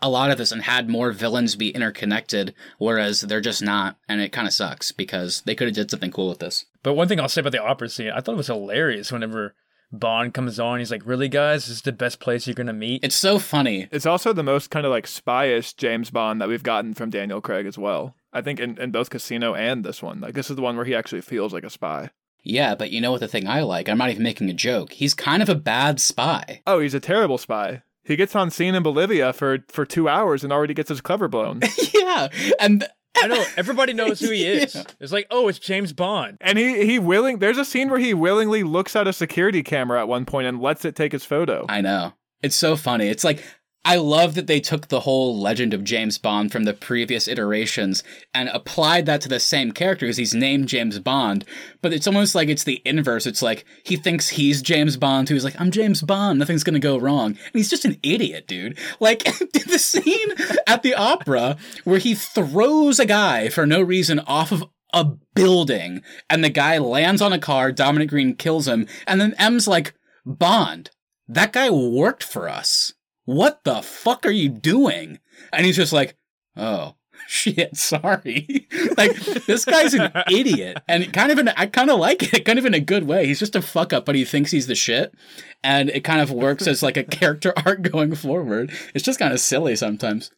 [0.00, 3.96] a lot of this and had more villains be interconnected, whereas they're just not.
[4.08, 6.64] And it kind of sucks because they could have did something cool with this.
[6.82, 9.54] But one thing I'll say about the opera scene, I thought it was hilarious whenever
[9.98, 10.78] Bond comes on.
[10.78, 11.66] He's like, "Really, guys?
[11.66, 13.88] This is the best place you're gonna meet." It's so funny.
[13.90, 17.40] It's also the most kind of like spyish James Bond that we've gotten from Daniel
[17.40, 18.14] Craig as well.
[18.32, 20.84] I think in, in both Casino and this one, like this is the one where
[20.84, 22.10] he actually feels like a spy.
[22.42, 23.88] Yeah, but you know what the thing I like?
[23.88, 24.92] I'm not even making a joke.
[24.92, 26.60] He's kind of a bad spy.
[26.66, 27.82] Oh, he's a terrible spy.
[28.04, 31.26] He gets on scene in Bolivia for for two hours and already gets his cover
[31.26, 31.60] blown.
[31.94, 32.28] yeah,
[32.60, 34.74] and I know everybody knows who he is.
[34.74, 34.84] yeah.
[35.00, 36.38] It's like, oh, it's James Bond.
[36.40, 37.38] And he he willing.
[37.38, 40.60] There's a scene where he willingly looks at a security camera at one point and
[40.60, 41.64] lets it take his photo.
[41.68, 42.12] I know.
[42.42, 43.08] It's so funny.
[43.08, 43.42] It's like
[43.86, 48.02] I love that they took the whole legend of James Bond from the previous iterations
[48.32, 51.44] and applied that to the same character because he's named James Bond.
[51.82, 53.26] But it's almost like it's the inverse.
[53.26, 56.96] It's like he thinks he's James Bond, who's like, I'm James Bond, nothing's gonna go
[56.96, 57.32] wrong.
[57.32, 58.78] And he's just an idiot, dude.
[59.00, 60.30] Like the scene
[60.66, 66.02] at the opera where he throws a guy for no reason off of a building
[66.30, 69.92] and the guy lands on a car, Dominic Greene kills him, and then M's like,
[70.24, 70.90] Bond,
[71.28, 72.94] that guy worked for us
[73.24, 75.18] what the fuck are you doing?
[75.52, 76.16] And he's just like,
[76.56, 76.94] oh,
[77.26, 78.68] shit, sorry.
[78.96, 80.78] like, this guy's an idiot.
[80.88, 83.26] And kind of in, I kind of like it, kind of in a good way.
[83.26, 85.14] He's just a fuck up, but he thinks he's the shit.
[85.62, 88.72] And it kind of works as like a character arc going forward.
[88.94, 90.30] It's just kind of silly sometimes.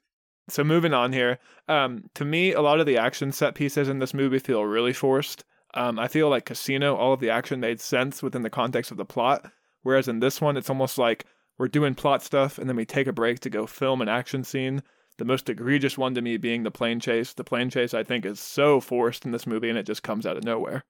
[0.48, 3.98] So moving on here, um, to me, a lot of the action set pieces in
[3.98, 5.44] this movie feel really forced.
[5.74, 8.96] Um, I feel like Casino, all of the action made sense within the context of
[8.96, 9.50] the plot,
[9.82, 11.26] whereas in this one, it's almost like
[11.58, 14.44] we're doing plot stuff and then we take a break to go film an action
[14.44, 14.82] scene.
[15.18, 17.32] The most egregious one to me being the plane chase.
[17.32, 20.26] The plane chase, I think, is so forced in this movie and it just comes
[20.26, 20.84] out of nowhere.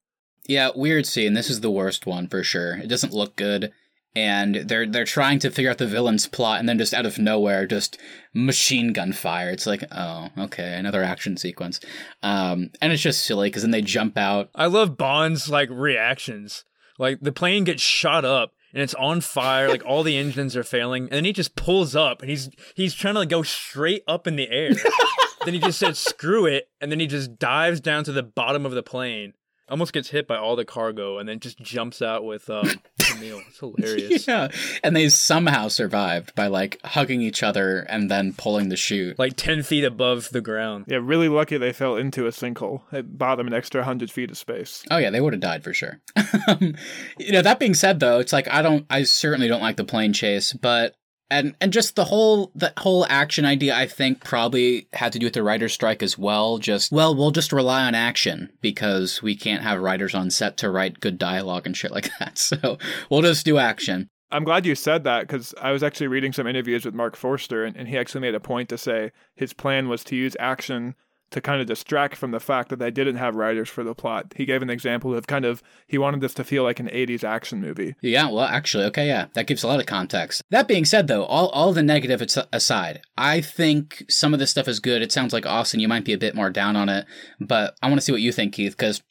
[0.49, 1.35] Yeah, weird scene.
[1.35, 2.77] This is the worst one for sure.
[2.77, 3.73] It doesn't look good.
[4.15, 7.19] And they're they're trying to figure out the villain's plot, and then just out of
[7.19, 7.99] nowhere, just
[8.33, 9.51] machine gun fire.
[9.51, 11.81] It's like, oh, okay, another action sequence,
[12.23, 14.49] um, and it's just silly because then they jump out.
[14.55, 16.65] I love Bond's like reactions.
[16.99, 19.69] Like the plane gets shot up, and it's on fire.
[19.69, 22.95] Like all the engines are failing, and then he just pulls up and he's he's
[22.95, 24.71] trying to like, go straight up in the air.
[25.45, 28.67] then he just said screw it, and then he just dives down to the bottom
[28.67, 29.33] of the plane
[29.69, 33.43] almost gets hit by all the cargo and then just jumps out with um, Camille.
[33.49, 34.27] It's hilarious.
[34.29, 34.49] yeah,
[34.83, 39.37] and they somehow survived by like hugging each other and then pulling the chute, like
[39.37, 40.87] ten feet above the ground.
[40.89, 42.83] Yeah, really lucky they fell into a sinkhole.
[42.93, 44.85] It bought them an extra hundred feet of space.
[44.91, 46.01] Oh yeah, they would have died for sure.
[46.61, 49.85] you know, that being said, though, it's like I don't, I certainly don't like the
[49.85, 50.95] plane chase, but
[51.31, 55.27] and and just the whole the whole action idea i think probably had to do
[55.27, 56.59] with the writer's strike as well.
[56.59, 60.71] Just well we'll just rely on action because we can't have writers on set to
[60.71, 62.39] write good dialogue and shit like that.
[62.39, 62.79] So
[63.11, 64.09] we'll just do action.
[64.31, 67.65] I'm glad you said that because i was actually reading some interviews with Marc Forster
[67.65, 70.95] and, and he actually made a point to say his plan was to use action
[71.31, 74.33] to kind of distract from the fact that they didn't have writers for the plot.
[74.37, 77.25] He gave an example of kind of he wanted this to feel like an 80s
[77.25, 77.95] action movie.
[78.01, 80.43] Yeah, well, actually, okay, yeah, that gives a lot of context.
[80.51, 84.69] That being said, though, all all the negative aside, I think some of this stuff
[84.69, 85.03] is good.
[85.03, 87.07] It sounds like Austin, you might be a bit more down on it,
[87.41, 89.03] but I want to see what you think, Keith, because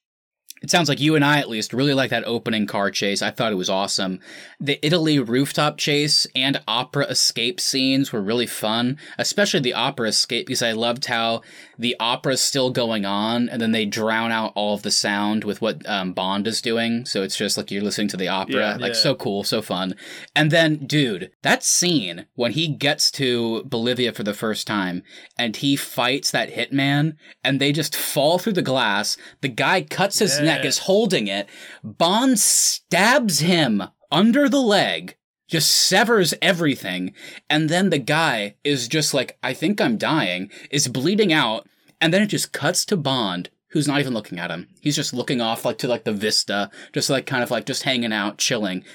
[0.66, 3.22] it sounds like you and I, at least, really like that opening car chase.
[3.22, 4.20] I thought it was awesome.
[4.60, 10.48] The Italy rooftop chase and opera escape scenes were really fun, especially the opera escape,
[10.48, 11.42] because I loved how
[11.78, 15.62] the opera's still going on, and then they drown out all of the sound with
[15.62, 17.06] what um, Bond is doing.
[17.06, 18.56] So it's just like you're listening to the opera.
[18.56, 18.78] Yeah.
[18.78, 19.00] like, Yeah.
[19.00, 19.94] so cool, so fun.
[20.36, 25.04] And then, dude, that scene when he gets to Bolivia for the first time
[25.38, 29.16] and he fights that hitman and they just fall through the glass.
[29.42, 31.50] The guy cuts his neck, Is holding it.
[31.84, 37.14] Bond stabs him under the leg, just severs everything.
[37.50, 41.68] And then the guy is just like, I think I'm dying, is bleeding out.
[42.00, 43.50] And then it just cuts to Bond.
[43.70, 44.70] Who's not even looking at him?
[44.80, 47.84] He's just looking off like to like the vista, just like kind of like just
[47.84, 48.86] hanging out, chilling.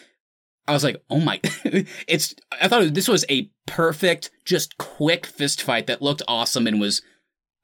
[0.66, 1.40] I was like, oh my,
[2.07, 6.81] it's, I thought this was a perfect, just quick fist fight that looked awesome and
[6.81, 7.03] was,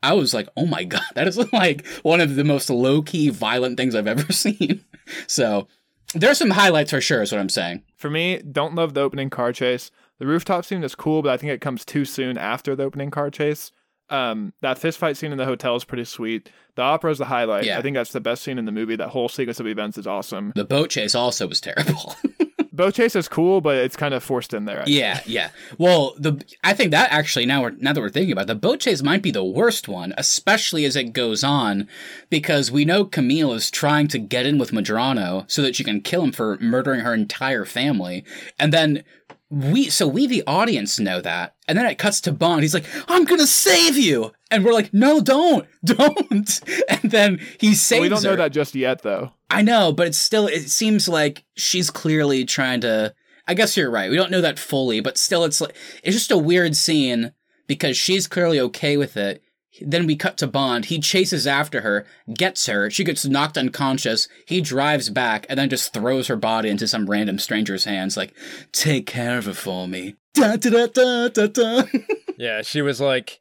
[0.06, 3.28] I was like, oh my God, that is like one of the most low key
[3.30, 4.84] violent things I've ever seen.
[5.26, 5.66] So
[6.14, 7.82] there's some highlights for sure, is what I'm saying.
[7.96, 9.90] For me, don't love the opening car chase.
[10.18, 13.10] The rooftop scene is cool, but I think it comes too soon after the opening
[13.10, 13.72] car chase.
[14.08, 16.48] Um, that fist fight scene in the hotel is pretty sweet.
[16.76, 17.64] The opera is the highlight.
[17.64, 17.78] Yeah.
[17.78, 18.94] I think that's the best scene in the movie.
[18.94, 20.52] That whole sequence of events is awesome.
[20.54, 22.14] The boat chase also was terrible.
[22.76, 24.82] Boat chase is cool, but it's kind of forced in there.
[24.82, 24.96] I think.
[24.96, 25.50] Yeah, yeah.
[25.78, 28.54] Well, the I think that actually now we're now that we're thinking about it, the
[28.54, 31.88] boat chase might be the worst one, especially as it goes on,
[32.28, 36.02] because we know Camille is trying to get in with Medrano so that she can
[36.02, 38.24] kill him for murdering her entire family,
[38.58, 39.02] and then
[39.48, 42.62] we so we the audience know that, and then it cuts to Bond.
[42.62, 47.74] He's like, "I'm gonna save you," and we're like, "No, don't, don't!" And then he
[47.74, 48.30] saves we don't her.
[48.30, 49.32] know that just yet, though.
[49.48, 53.14] I know, but it's still, it seems like she's clearly trying to.
[53.46, 54.10] I guess you're right.
[54.10, 57.32] We don't know that fully, but still, it's like, it's just a weird scene
[57.68, 59.40] because she's clearly okay with it.
[59.80, 60.86] Then we cut to Bond.
[60.86, 62.90] He chases after her, gets her.
[62.90, 64.28] She gets knocked unconscious.
[64.46, 68.34] He drives back and then just throws her body into some random stranger's hands, like,
[68.72, 70.16] take care of her for me.
[70.34, 71.82] Da, da, da, da, da.
[72.38, 73.40] Yeah, she was like,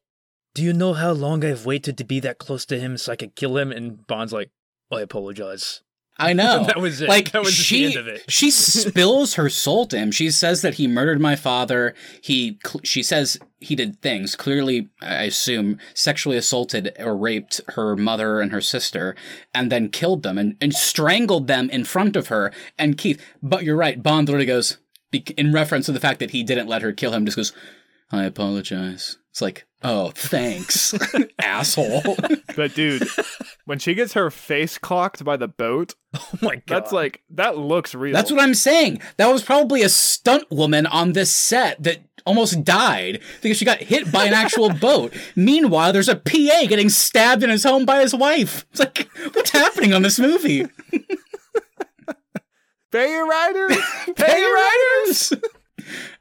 [0.53, 3.17] Do you know how long I've waited to be that close to him so I
[3.17, 3.71] could kill him?
[3.71, 4.51] And Bond's like,
[4.91, 5.81] I apologize.
[6.17, 6.63] I know.
[6.65, 7.09] That was it.
[7.09, 8.23] Like That was she, the end of it.
[8.31, 10.11] she spills her soul to him.
[10.11, 11.93] She says that he murdered my father.
[12.21, 14.89] He, cl- she says he did things clearly.
[15.01, 19.15] I assume sexually assaulted or raped her mother and her sister,
[19.53, 22.51] and then killed them and, and strangled them in front of her.
[22.77, 24.01] And Keith, but you're right.
[24.01, 24.77] Bond literally goes
[25.37, 27.25] in reference to the fact that he didn't let her kill him.
[27.25, 27.53] Just goes,
[28.11, 29.17] I apologize.
[29.31, 30.93] It's like, oh, thanks,
[31.39, 32.15] asshole.
[32.55, 33.05] But dude,
[33.65, 36.63] when she gets her face clocked by the boat, Oh my god.
[36.67, 38.13] that's like that looks real.
[38.13, 39.01] That's what I'm saying.
[39.17, 43.79] That was probably a stunt woman on this set that almost died because she got
[43.79, 45.13] hit by an actual boat.
[45.35, 48.65] Meanwhile, there's a PA getting stabbed in his home by his wife.
[48.71, 50.65] It's like, what's happening on this movie?
[52.91, 53.77] Pay your writers.
[54.15, 55.33] Pay your writers!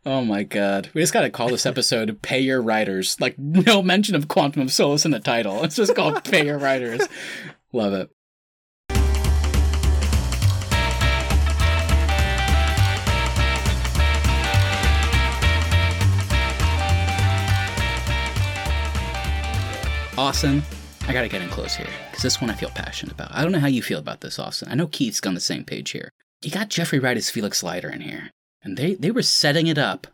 [0.07, 0.90] Oh my god.
[0.94, 3.16] We just gotta call this episode Pay Your Writers.
[3.20, 5.62] Like, no mention of Quantum of Solace in the title.
[5.64, 7.03] It's just called Pay Your Writers.
[7.72, 8.11] Love it.
[20.16, 20.62] Austin,
[21.09, 23.35] I gotta get in close here because this one I feel passionate about.
[23.35, 24.68] I don't know how you feel about this, Austin.
[24.70, 26.11] I know Keith's on the same page here.
[26.42, 28.31] You got Jeffrey Wright as Felix Leiter in here,
[28.64, 30.07] and they they were setting it up.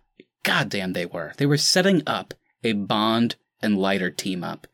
[0.43, 1.33] God damn, they were.
[1.37, 4.67] They were setting up a Bond and Leiter team up.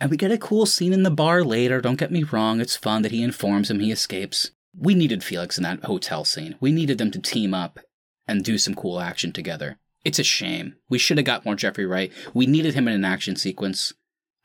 [0.00, 1.80] And we get a cool scene in the bar later.
[1.80, 4.50] Don't get me wrong, it's fun that he informs him he escapes.
[4.78, 6.56] We needed Felix in that hotel scene.
[6.60, 7.80] We needed them to team up
[8.28, 9.78] and do some cool action together.
[10.04, 10.76] It's a shame.
[10.90, 12.12] We should have got more Jeffrey Wright.
[12.34, 13.94] We needed him in an action sequence.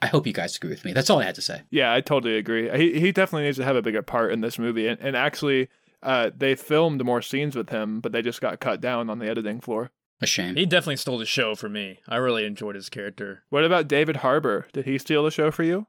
[0.01, 0.93] I hope you guys agree with me.
[0.93, 1.61] That's all I had to say.
[1.69, 2.69] Yeah, I totally agree.
[2.75, 4.87] He he definitely needs to have a bigger part in this movie.
[4.87, 5.69] And, and actually,
[6.03, 9.29] uh, they filmed more scenes with him, but they just got cut down on the
[9.29, 9.91] editing floor.
[10.23, 10.55] A shame.
[10.55, 11.99] he definitely stole the show for me.
[12.07, 13.43] I really enjoyed his character.
[13.49, 14.67] What about David Harbour?
[14.71, 15.87] Did he steal the show for you?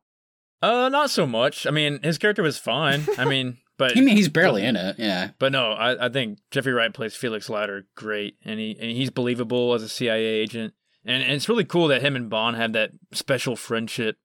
[0.63, 1.67] Uh, not so much.
[1.67, 3.07] I mean, his character was fine.
[3.19, 4.97] I mean, but I mean, he's barely in it.
[4.99, 5.31] Yeah.
[5.39, 9.11] But no, I, I think Jeffrey Wright plays Felix Leiter great, and he and he's
[9.11, 10.73] believable as a CIA agent,
[11.05, 14.17] and, and it's really cool that him and Bond have that special friendship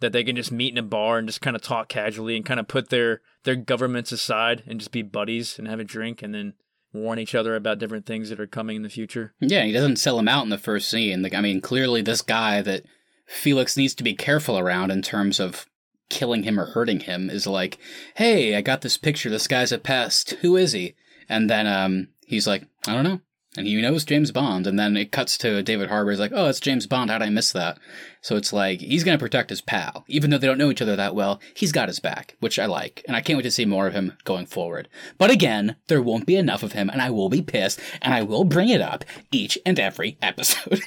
[0.00, 2.44] that they can just meet in a bar and just kind of talk casually and
[2.44, 6.22] kind of put their their governments aside and just be buddies and have a drink
[6.22, 6.54] and then
[6.92, 9.34] warn each other about different things that are coming in the future.
[9.40, 11.22] Yeah, he doesn't sell him out in the first scene.
[11.22, 12.84] Like, I mean, clearly this guy that
[13.26, 15.66] Felix needs to be careful around in terms of
[16.08, 17.78] killing him or hurting him is like,
[18.14, 19.28] hey, I got this picture.
[19.28, 20.30] This guy's a pest.
[20.40, 20.94] Who is he?
[21.28, 23.20] And then um, he's like, I don't know.
[23.56, 26.10] And he knows James Bond, and then it cuts to David Harbour.
[26.10, 27.10] He's like, "Oh, it's James Bond.
[27.10, 27.78] How'd I miss that?"
[28.20, 30.96] So it's like he's gonna protect his pal, even though they don't know each other
[30.96, 31.40] that well.
[31.54, 33.94] He's got his back, which I like, and I can't wait to see more of
[33.94, 34.88] him going forward.
[35.18, 38.22] But again, there won't be enough of him, and I will be pissed, and I
[38.22, 40.80] will bring it up each and every episode.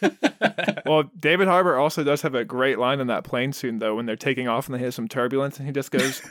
[0.86, 4.06] well, David Harbour also does have a great line in that plane scene, though, when
[4.06, 6.22] they're taking off and they hit some turbulence, and he just goes.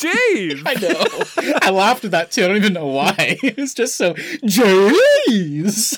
[0.00, 0.62] Jeez!
[0.64, 1.58] I know.
[1.62, 2.44] I laughed at that too.
[2.44, 3.36] I don't even know why.
[3.42, 5.96] It's just so jeez.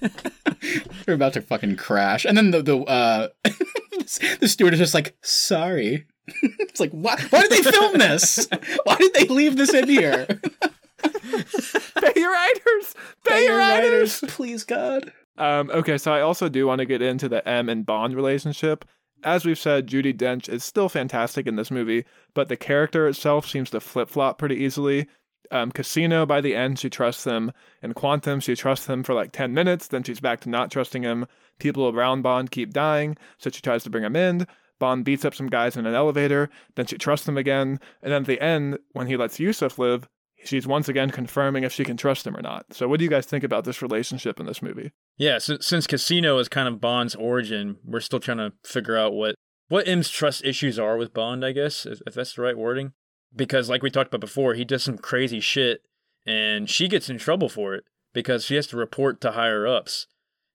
[1.04, 3.28] They're about to fucking crash, and then the the uh,
[4.40, 6.06] the steward is just like, "Sorry."
[6.42, 7.16] it's like, why?
[7.30, 8.46] Why did they film this?
[8.84, 10.26] Why did they leave this in here?
[11.02, 12.94] Pay your writers.
[13.26, 14.22] Pay, Pay your writers.
[14.22, 15.12] writers, please, God.
[15.36, 18.84] Um, okay, so I also do want to get into the M and Bond relationship.
[19.22, 22.04] As we've said, Judi Dench is still fantastic in this movie,
[22.34, 25.08] but the character itself seems to flip flop pretty easily.
[25.50, 27.52] Um, Casino, by the end, she trusts him.
[27.82, 31.02] In Quantum, she trusts him for like 10 minutes, then she's back to not trusting
[31.02, 31.26] him.
[31.58, 34.46] People around Bond keep dying, so she tries to bring him in.
[34.78, 38.22] Bond beats up some guys in an elevator, then she trusts him again, and then
[38.22, 40.08] at the end, when he lets Yusef live,
[40.44, 42.66] she's once again confirming if she can trust him or not.
[42.72, 44.92] So, what do you guys think about this relationship in this movie?
[45.16, 49.12] Yeah, so, since Casino is kind of Bond's origin, we're still trying to figure out
[49.12, 49.34] what
[49.68, 51.44] what M's trust issues are with Bond.
[51.44, 52.92] I guess if that's the right wording,
[53.34, 55.82] because like we talked about before, he does some crazy shit,
[56.26, 60.06] and she gets in trouble for it because she has to report to higher ups.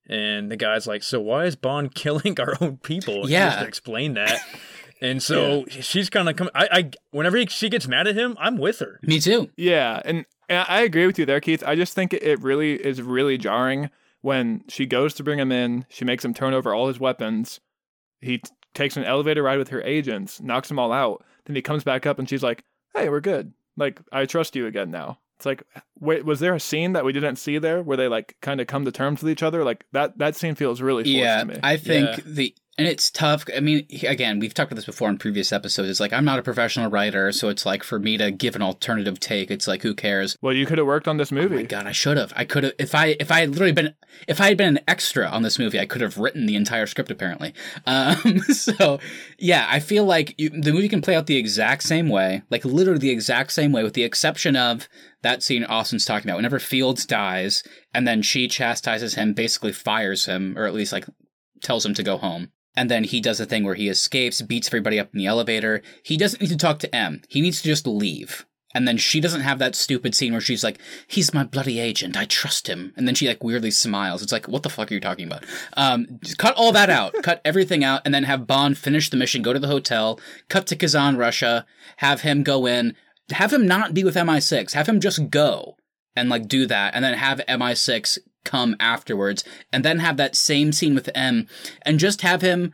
[0.08, 3.62] And the guy's like, "So why is Bond killing our own people?" Yeah, he has
[3.62, 4.40] to explain that.
[5.02, 5.82] And so yeah.
[5.82, 6.50] she's kind of come.
[6.56, 9.00] I, I, whenever he, she gets mad at him, I'm with her.
[9.04, 9.50] Me too.
[9.58, 11.64] Yeah, and, and I agree with you there, Keith.
[11.66, 13.90] I just think it really is really jarring
[14.22, 15.86] when she goes to bring him in.
[15.90, 17.60] She makes him turn over all his weapons.
[18.22, 21.24] He t- takes an elevator ride with her agents, knocks them all out.
[21.46, 22.64] Then he comes back up, and she's like,
[22.96, 23.54] "Hey, we're good.
[23.78, 25.64] Like, I trust you again now." It's like,
[26.00, 28.68] wait, was there a scene that we didn't see there where they like kind of
[28.68, 29.64] come to terms with each other?
[29.66, 31.60] Like that that scene feels really forced yeah, to me.
[31.62, 32.24] I think yeah.
[32.26, 33.46] the and it's tough.
[33.56, 35.90] I mean, again, we've talked about this before in previous episodes.
[35.90, 38.62] It's like I'm not a professional writer, so it's like for me to give an
[38.62, 40.38] alternative take, it's like who cares?
[40.42, 41.56] Well, you could have worked on this movie.
[41.56, 42.34] Oh my god, I should have.
[42.36, 43.94] I could have if I if I had literally been
[44.28, 46.86] if I had been an extra on this movie, I could have written the entire
[46.86, 47.54] script apparently.
[47.88, 49.00] Um, so
[49.38, 52.66] yeah, I feel like you, the movie can play out the exact same way, like
[52.66, 54.90] literally the exact same way, with the exception of
[55.22, 56.38] that scene Austin's talking about.
[56.38, 57.64] Whenever Fields dies,
[57.94, 61.06] and then she chastises him, basically fires him, or at least like
[61.62, 62.52] tells him to go home.
[62.76, 65.82] And then he does a thing where he escapes, beats everybody up in the elevator.
[66.04, 67.22] He doesn't need to talk to M.
[67.30, 68.46] He needs to just leave.
[68.76, 72.18] And then she doesn't have that stupid scene where she's like, "He's my bloody agent.
[72.18, 74.22] I trust him." And then she like weirdly smiles.
[74.22, 75.46] It's like, "What the fuck are you talking about?"
[75.78, 77.16] Um, cut all that out.
[77.24, 80.20] cut everything out, and then have Bond finish the mission, go to the hotel,
[80.50, 81.66] cut to Kazan, Russia,
[81.98, 82.96] have him go in,
[83.32, 85.78] have him not be with MI6, have him just go
[86.14, 89.44] and like do that, and then have MI6 come afterwards
[89.74, 91.48] and then have that same scene with M
[91.82, 92.74] and just have him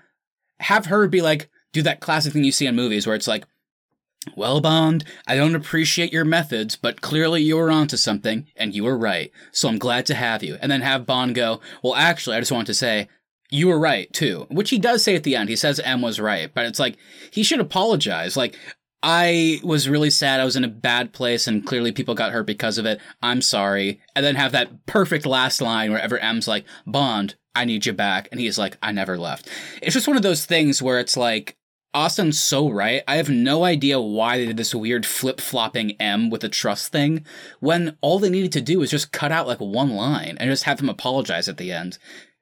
[0.60, 3.46] have her be like do that classic thing you see in movies where it's like
[4.36, 8.84] well, Bond, I don't appreciate your methods, but clearly you were onto something, and you
[8.84, 10.58] were right, so I'm glad to have you.
[10.62, 13.08] And then have Bond go, well, actually, I just want to say,
[13.50, 14.46] you were right, too.
[14.50, 15.50] Which he does say at the end.
[15.50, 16.98] He says M was right, but it's like,
[17.32, 18.38] he should apologize.
[18.38, 18.56] Like,
[19.04, 20.39] I was really sad.
[20.39, 22.99] I was in a bad place and clearly people got hurt because of it.
[23.22, 23.99] I'm sorry.
[24.16, 27.93] And then have that perfect last line where ever M's like, Bond, I need you
[27.93, 28.30] back.
[28.32, 29.49] And he's like, I never left.
[29.82, 31.58] It's just one of those things where it's like,
[31.93, 33.04] Austin's so right.
[33.06, 36.91] I have no idea why they did this weird flip flopping M with the trust
[36.91, 37.26] thing
[37.60, 40.64] when all they needed to do was just cut out like one line and just
[40.64, 41.97] have him apologize at the end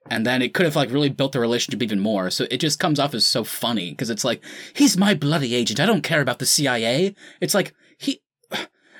[0.08, 2.30] and then it could have like really built the relationship even more.
[2.30, 4.42] So it just comes off as so funny because it's like
[4.74, 5.80] he's my bloody agent.
[5.80, 7.14] I don't care about the CIA.
[7.40, 8.22] It's like he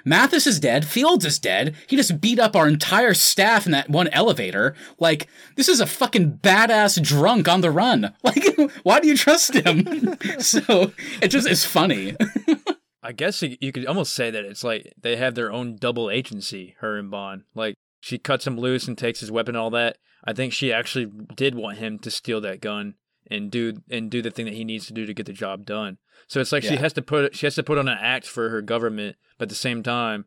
[0.04, 0.86] Mathis is dead.
[0.86, 1.74] Fields is dead.
[1.86, 4.74] He just beat up our entire staff in that one elevator.
[4.98, 8.14] Like this is a fucking badass drunk on the run.
[8.22, 8.44] Like
[8.82, 10.16] why do you trust him?
[10.38, 12.16] so it just is funny.
[13.02, 16.76] I guess you could almost say that it's like they have their own double agency,
[16.80, 17.44] her and Bond.
[17.54, 19.98] Like she cuts him loose and takes his weapon, all that.
[20.24, 22.94] I think she actually did want him to steal that gun
[23.30, 25.64] and do and do the thing that he needs to do to get the job
[25.64, 25.98] done.
[26.26, 26.70] So it's like yeah.
[26.70, 29.44] she has to put she has to put on an act for her government, but
[29.44, 30.26] at the same time,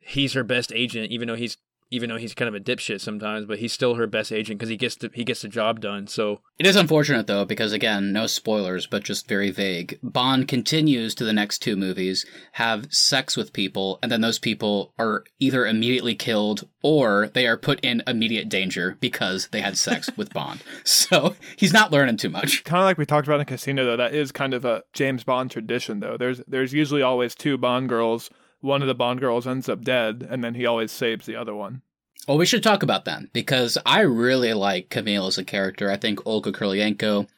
[0.00, 1.58] he's her best agent, even though he's
[1.90, 4.68] even though he's kind of a dipshit sometimes, but he's still her best agent because
[4.68, 6.06] he gets the he gets the job done.
[6.06, 9.98] So it is unfortunate though because again, no spoilers, but just very vague.
[10.02, 14.92] Bond continues to the next two movies, have sex with people, and then those people
[14.98, 20.10] are either immediately killed or they are put in immediate danger because they had sex
[20.16, 20.62] with Bond.
[20.84, 22.64] So he's not learning too much.
[22.64, 25.24] Kind of like we talked about in Casino though, that is kind of a James
[25.24, 26.16] Bond tradition though.
[26.16, 28.30] There's there's usually always two Bond girls
[28.60, 31.54] one of the Bond girls ends up dead, and then he always saves the other
[31.54, 31.82] one.
[32.26, 35.90] Well, we should talk about them because I really like Camille as a character.
[35.90, 37.28] I think Olga Kurylenko.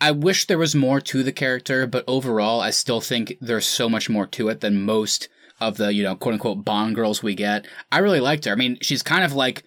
[0.00, 3.88] I wish there was more to the character, but overall, I still think there's so
[3.88, 5.28] much more to it than most
[5.60, 7.66] of the, you know, quote unquote Bond girls we get.
[7.92, 8.52] I really liked her.
[8.52, 9.62] I mean, she's kind of like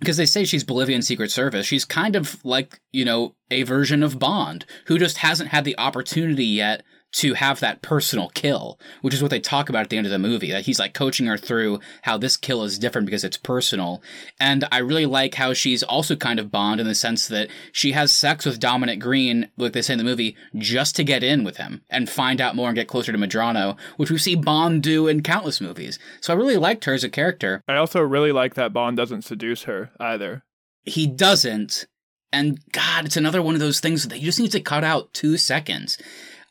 [0.00, 1.66] because they say she's Bolivian Secret Service.
[1.66, 5.78] She's kind of like, you know, a version of Bond who just hasn't had the
[5.78, 6.82] opportunity yet
[7.12, 10.12] to have that personal kill, which is what they talk about at the end of
[10.12, 10.50] the movie.
[10.50, 14.02] That he's like coaching her through how this kill is different because it's personal.
[14.38, 17.92] And I really like how she's also kind of Bond in the sense that she
[17.92, 21.44] has sex with Dominic Greene, like they say in the movie, just to get in
[21.44, 24.82] with him and find out more and get closer to Medrano, which we see Bond
[24.82, 25.98] do in countless movies.
[26.20, 27.62] So I really liked her as a character.
[27.66, 30.42] I also really like that Bond doesn't seduce her either.
[30.82, 31.86] He doesn't.
[32.32, 35.14] And God, it's another one of those things that you just need to cut out
[35.14, 35.96] two seconds.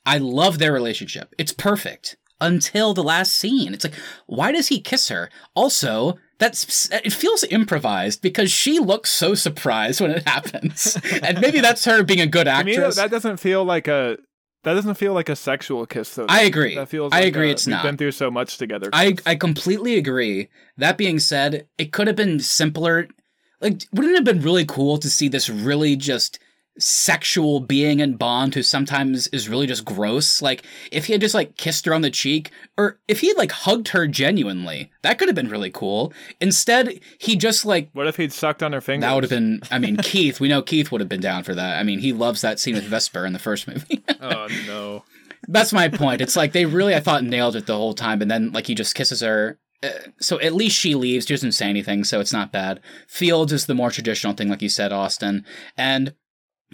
[0.06, 1.34] I love their relationship.
[1.38, 3.74] It's perfect until the last scene.
[3.74, 3.96] It's like,
[4.28, 5.30] why does he kiss her?
[5.56, 11.62] Also, that's it feels improvised because she looks so surprised when it happens, and maybe
[11.62, 12.98] that's her being a good actress.
[12.98, 14.18] Me, that doesn't feel like a
[14.64, 16.26] that doesn't feel like a sexual kiss though.
[16.28, 16.76] I agree.
[16.76, 17.14] That feels.
[17.14, 17.50] I like agree.
[17.50, 17.84] A, it's we've not.
[17.84, 18.90] Been through so much together.
[18.92, 20.50] I I completely agree.
[20.78, 23.08] That being said, it could have been simpler.
[23.62, 26.40] Like, wouldn't it have been really cool to see this really just
[26.78, 30.42] sexual being in Bond who sometimes is really just gross.
[30.42, 33.38] Like if he had just like kissed her on the cheek or if he had
[33.38, 36.14] like hugged her genuinely, that could have been really cool.
[36.42, 39.06] Instead, he just like What if he'd sucked on her finger?
[39.08, 41.56] that would have been I mean Keith, we know Keith would have been down for
[41.56, 41.80] that.
[41.80, 44.04] I mean, he loves that scene with Vesper in the first movie.
[44.22, 45.04] Oh no.
[45.48, 46.20] That's my point.
[46.22, 48.74] It's like they really I thought nailed it the whole time and then like he
[48.74, 51.28] just kisses her uh, so at least she leaves.
[51.28, 52.80] She doesn't say anything, so it's not bad.
[53.08, 55.46] Fields is the more traditional thing, like you said, Austin.
[55.78, 56.14] And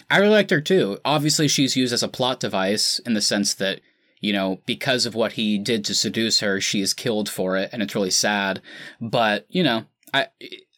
[0.10, 0.99] I really liked her too.
[1.06, 3.82] Obviously, she's used as a plot device in the sense that,
[4.20, 7.70] you know, because of what he did to seduce her, she is killed for it,
[7.72, 8.62] and it's really sad.
[8.99, 10.28] But, you know, I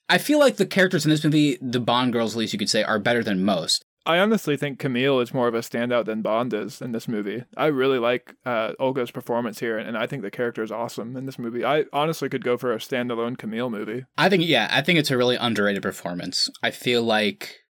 [0.10, 2.70] I feel like the characters in this movie, the Bond girls, at least you could
[2.70, 3.84] say, are better than most.
[4.06, 7.46] I honestly think Camille is more of a standout than Bond is in this movie.
[7.56, 11.26] I really like uh, Olga's performance here, and I think the character is awesome in
[11.26, 11.64] this movie.
[11.64, 14.04] I honestly could go for a standalone Camille movie.
[14.18, 16.50] I think, yeah, I think it's a really underrated performance.
[16.62, 17.63] I feel like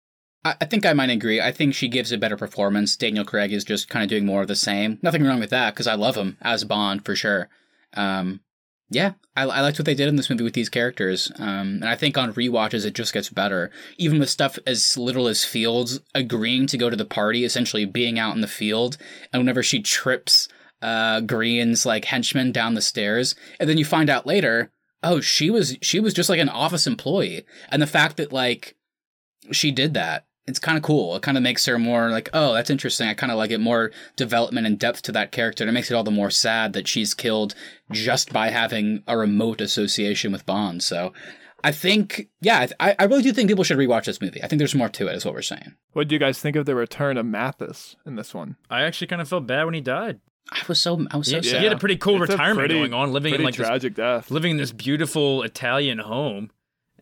[0.45, 1.39] I, think I might agree.
[1.39, 2.97] I think she gives a better performance.
[2.97, 4.99] Daniel Craig is just kind of doing more of the same.
[5.01, 7.49] Nothing wrong with that because I love him as Bond for sure.
[7.93, 8.41] Um,
[8.89, 11.31] yeah, I, I liked what they did in this movie with these characters.
[11.37, 13.71] Um, and I think on rewatches, it just gets better.
[13.97, 18.19] Even with stuff as little as Fields agreeing to go to the party, essentially being
[18.19, 18.97] out in the field,
[19.31, 20.49] and whenever she trips
[20.81, 24.69] uh, Greene's like henchman down the stairs, and then you find out later,
[25.01, 28.75] oh, she was she was just like an office employee, and the fact that like
[29.51, 31.15] she did that it's kind of cool.
[31.15, 33.07] It kind of makes her more like, oh, that's interesting.
[33.07, 35.63] I kind of like it more development and depth to that character.
[35.63, 37.55] And it makes it all the more sad that she's killed
[37.91, 40.83] just by having a remote association with Bond.
[40.83, 41.13] So
[41.63, 44.43] I think, yeah, I, I really do think people should rewatch this movie.
[44.43, 45.75] I think there's more to it, is what we're saying.
[45.93, 48.57] What do you guys think of the return of Mathis in this one?
[48.69, 50.19] I actually kind of felt bad when he died.
[50.51, 51.59] I was so, I was so He, sad.
[51.59, 53.65] he had a pretty cool It's retirement pretty- going on, living in Pretty like this,
[53.65, 54.29] tragic death.
[54.29, 56.51] living in this beautiful Italian home,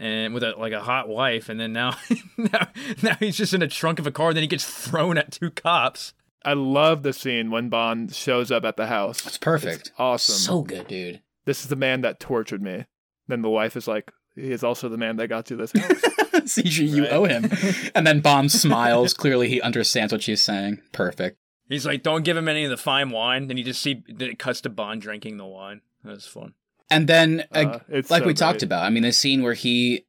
[0.02, 1.96] and with a like a hot wife, and then now,
[2.38, 2.68] now,
[3.02, 4.30] now he's just in a trunk of a car.
[4.30, 6.14] And then he gets thrown at two cops.
[6.44, 9.26] I love the scene when Bond shows up at the house.
[9.28, 9.80] It's perfect.
[9.88, 10.36] It's awesome.
[10.36, 11.22] So good, dude.
[11.46, 12.86] this is the man that tortured me.
[13.28, 16.52] Then the wife is like, he is also the man that got you this house.
[16.52, 17.12] See, you you Right.
[17.14, 17.52] owe him.
[17.96, 19.14] And then Bond smiles.
[19.14, 20.82] Clearly, he understands what she's saying.
[20.92, 21.38] Perfect.
[21.70, 24.28] He's like, "Don't give him any of the fine wine." Then you just see that
[24.30, 25.82] it cuts to Bond drinking the wine.
[26.04, 26.54] That was fun.
[26.92, 30.06] And then, uh, like so we talked about, I mean, the scene where he.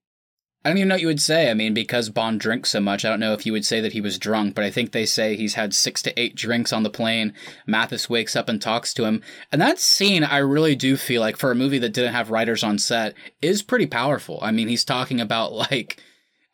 [0.64, 1.50] I don't even know what you would say.
[1.50, 3.94] I mean, because Bond drinks so much, I don't know if you would say that
[3.94, 6.84] he was drunk, but I think they say he's had six to eight drinks on
[6.84, 7.34] the plane.
[7.66, 9.22] Mathis wakes up and talks to him.
[9.50, 12.62] And that scene, I really do feel like, for a movie that didn't have writers
[12.62, 14.38] on set, is pretty powerful.
[14.40, 16.00] I mean, he's talking about, like,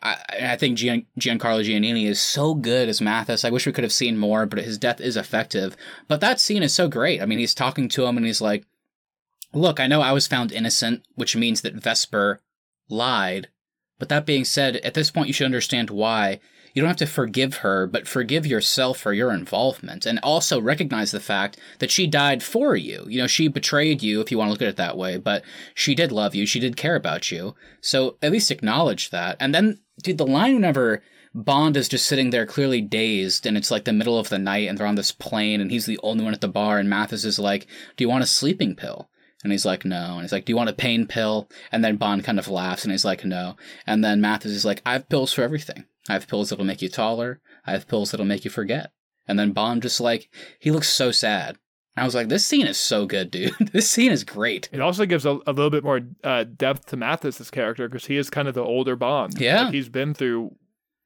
[0.03, 3.45] I, I think Gian, Giancarlo Giannini is so good as Mathis.
[3.45, 5.76] I wish we could have seen more, but his death is effective.
[6.07, 7.20] But that scene is so great.
[7.20, 8.64] I mean, he's talking to him and he's like,
[9.53, 12.40] Look, I know I was found innocent, which means that Vesper
[12.88, 13.49] lied.
[13.99, 16.40] But that being said, at this point, you should understand why.
[16.74, 20.07] You don't have to forgive her, but forgive yourself for your involvement.
[20.07, 23.05] And also recognize the fact that she died for you.
[23.09, 25.42] You know, she betrayed you, if you want to look at it that way, but
[25.74, 26.46] she did love you.
[26.46, 27.55] She did care about you.
[27.80, 29.36] So at least acknowledge that.
[29.40, 31.03] And then, dude, the line whenever
[31.34, 34.68] Bond is just sitting there clearly dazed and it's like the middle of the night
[34.68, 37.24] and they're on this plane and he's the only one at the bar and Mathis
[37.24, 39.09] is like, Do you want a sleeping pill?
[39.45, 40.14] And he's like, no.
[40.14, 41.49] And he's like, do you want a pain pill?
[41.70, 43.57] And then Bond kind of laughs and he's like, no.
[43.86, 45.84] And then Mathis is like, I have pills for everything.
[46.09, 47.41] I have pills that'll make you taller.
[47.66, 48.93] I have pills that'll make you forget.
[49.28, 50.28] And then Bond just like,
[50.59, 51.59] he looks so sad.
[51.97, 53.53] And I was like, this scene is so good, dude.
[53.72, 54.68] this scene is great.
[54.72, 58.16] It also gives a, a little bit more uh, depth to Mathis's character because he
[58.16, 59.41] is kind of the older Bond.
[59.41, 59.64] Yeah.
[59.64, 60.55] Like, he's been through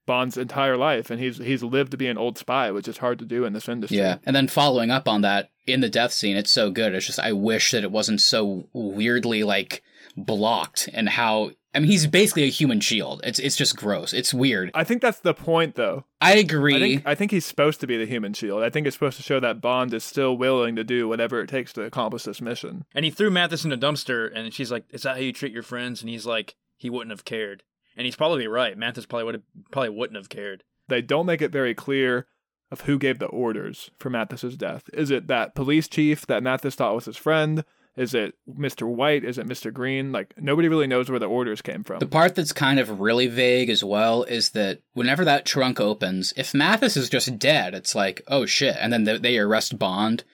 [0.07, 3.19] Bond's entire life, and he's he's lived to be an old spy, which is hard
[3.21, 3.99] to do in this industry.
[3.99, 4.19] Yeah.
[4.25, 6.95] And then following up on that, in the death scene, it's so good.
[6.95, 9.83] It's just, I wish that it wasn't so weirdly like
[10.17, 11.53] blocked and how.
[11.75, 13.23] I mean, he's basically a human shield.
[13.25, 14.13] It's it's just gross.
[14.13, 14.71] It's weird.
[14.75, 16.05] I think that's the point, though.
[16.21, 16.77] I agree.
[16.77, 18.63] I think I think he's supposed to be the human shield.
[18.63, 21.49] I think it's supposed to show that Bond is still willing to do whatever it
[21.49, 22.85] takes to accomplish this mission.
[22.95, 25.53] And he threw Mathis in a dumpster, and she's like, "Is that how you treat
[25.53, 27.63] your friends?" And he's like, "He wouldn't have cared."
[27.97, 28.77] And he's probably right.
[28.77, 30.65] Mathis probably would have, probably wouldn't have cared.
[30.89, 32.27] They don't make it very clear
[32.71, 34.85] of who gave the orders for Mathis's death.
[34.93, 37.65] Is it that police chief that Mathis thought was his friend?
[37.95, 38.89] Is it Mr.
[38.89, 39.23] White?
[39.23, 39.71] Is it Mr.
[39.71, 40.13] Greene?
[40.13, 41.99] Like nobody really knows where the orders came from.
[41.99, 46.33] The part that's kind of really vague as well is that whenever that trunk opens,
[46.35, 48.77] if Mathis is just dead, it's like, oh shit.
[48.81, 50.25] And then they- they arrest Bond.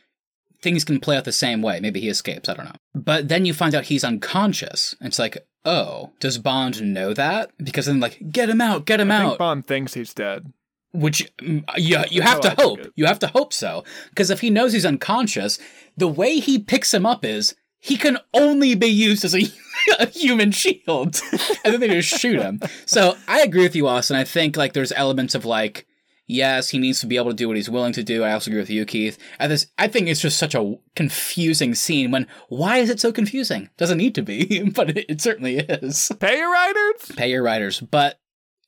[0.60, 1.80] Things can play out the same way.
[1.80, 2.48] Maybe he escapes.
[2.48, 2.76] I don't know.
[2.94, 4.94] But then you find out he's unconscious.
[5.00, 7.50] It's like, oh, does Bond know that?
[7.62, 9.38] Because then, like, get him out, get him I think out.
[9.38, 10.52] Bond thinks he's dead.
[10.92, 12.80] Which mm, you, you have to I hope.
[12.96, 13.84] You have to hope so.
[14.08, 15.58] Because if he knows he's unconscious,
[15.96, 19.42] the way he picks him up is he can only be used as a,
[20.00, 21.20] a human shield.
[21.64, 22.60] and then they just shoot him.
[22.86, 24.16] So I agree with you, Austin.
[24.16, 25.86] I think like there's elements of like,
[26.28, 28.22] yes, he needs to be able to do what he's willing to do.
[28.22, 29.18] I also agree with you, Keith.
[29.40, 33.10] And this, I think it's just such a confusing scene when why is it so
[33.10, 33.70] confusing?
[33.76, 37.12] Doesn't need to be, but it, it certainly is Pay your writers.
[37.16, 37.80] pay your writers.
[37.80, 38.20] But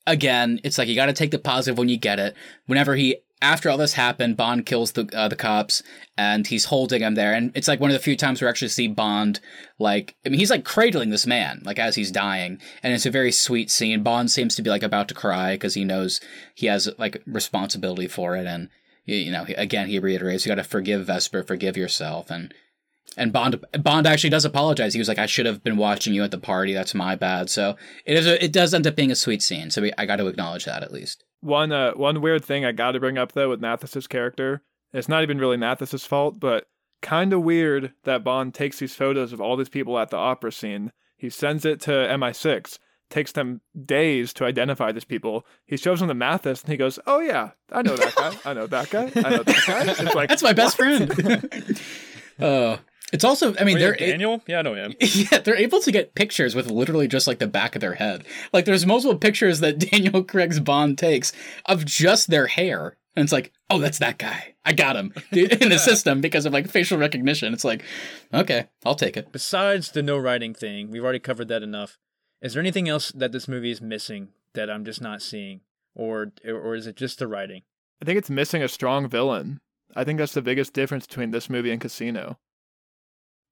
[0.05, 2.35] again, it's like you got to take the positive when you get it.
[2.65, 5.81] Whenever he, after all this happened, Bond kills the uh, the cops,
[6.17, 8.67] and he's holding him there, and it's like one of the few times we actually
[8.67, 9.39] see Bond,
[9.79, 13.11] like, I mean, he's like cradling this man, like as he's dying, and it's a
[13.11, 14.03] very sweet scene.
[14.03, 16.21] Bond seems to be like about to cry because he knows
[16.55, 18.69] he has like responsibility for it, and
[19.05, 22.53] you know, again, he reiterates, you got to forgive Vesper, forgive yourself, and
[23.17, 24.93] and Bond Bond actually does apologize.
[24.93, 26.73] He was like, "I should have been watching you at the party.
[26.73, 27.75] That's my bad." So
[28.05, 28.27] it is.
[28.27, 29.69] A, it does end up being a sweet scene.
[29.69, 31.23] So we, I got to acknowledge that at least.
[31.41, 34.61] One uh one weird thing I got to bring up though with Mathis's character.
[34.93, 36.67] It's not even really Mathis's fault, but
[37.01, 40.51] kind of weird that Bond takes these photos of all these people at the opera
[40.51, 40.91] scene.
[41.17, 42.77] He sends it to MI6.
[43.09, 45.45] Takes them days to identify these people.
[45.65, 48.37] He shows them to Mathis, and he goes, "Oh yeah, I know that guy.
[48.45, 49.11] I know that guy.
[49.15, 51.11] I know that guy." It's like That's my best friend.
[52.39, 52.77] uh,
[53.11, 53.55] it's also.
[53.57, 54.41] I mean, Oh, yeah, they're Daniel.
[54.47, 54.93] Yeah, I know him.
[54.99, 58.25] yeah, they're able to get pictures with literally just like the back of their head.
[58.53, 61.33] Like there's multiple pictures that Daniel Craig's Bond takes
[61.65, 62.97] of just their hair.
[63.15, 64.55] And it's like, oh, that's that guy.
[64.63, 67.53] I got him in the system because of like facial recognition.
[67.53, 67.83] It's like,
[68.33, 69.33] okay, I'll take it.
[69.33, 71.97] Besides the no writing thing, we've already covered that enough.
[72.41, 75.61] Is there anything else that this movie is missing that I'm just not seeing,
[75.93, 77.63] or or is it just the writing?
[78.01, 79.59] I think it's missing a strong villain.
[79.95, 82.39] I think that's the biggest difference between this movie and Casino.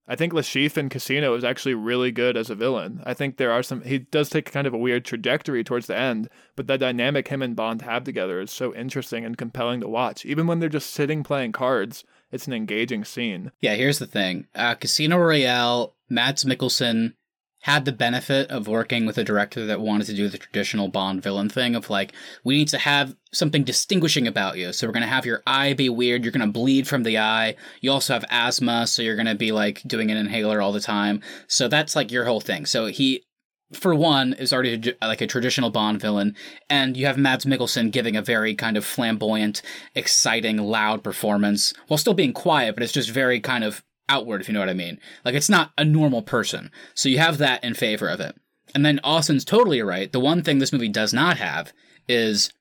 [0.10, 3.02] I think Le Chiffre in Casino is actually really good as a villain.
[3.06, 3.82] I think there are some.
[3.82, 7.44] He does take kind of a weird trajectory towards the end, but the dynamic him
[7.44, 10.26] and Bond have together is so interesting and compelling to watch.
[10.26, 13.52] Even when they're just sitting playing cards, it's an engaging scene.
[13.62, 14.48] Yeah, here's the thing.
[14.56, 17.14] Uh, Casino Royale, Mads Mikkelsen
[17.62, 21.22] had the benefit of working with a director that wanted to do the traditional Bond
[21.22, 24.72] villain thing of like, we need to have something distinguishing about you.
[24.72, 26.24] So we're going to have your eye be weird.
[26.24, 27.56] You're going to bleed from the eye.
[27.82, 28.88] You also have asthma.
[28.88, 31.22] So you're going to be like doing an inhaler all the time.
[31.48, 32.66] So that's like your whole thing.
[32.66, 33.26] So he,
[33.74, 36.36] for one, is already like a traditional Bond villain,
[36.72, 39.62] and you have Mads Mikkelsen giving a very kind of flamboyant,
[39.94, 44.48] exciting, loud performance while still being quiet, but it's just very kind of outward, if
[44.48, 45.00] you know what I mean.
[45.24, 46.72] Like it's not a normal person.
[46.94, 48.36] So you have that in favor of it.
[48.76, 50.12] And then Austin's totally right.
[50.12, 51.74] The one thing this movie does not have
[52.08, 52.52] is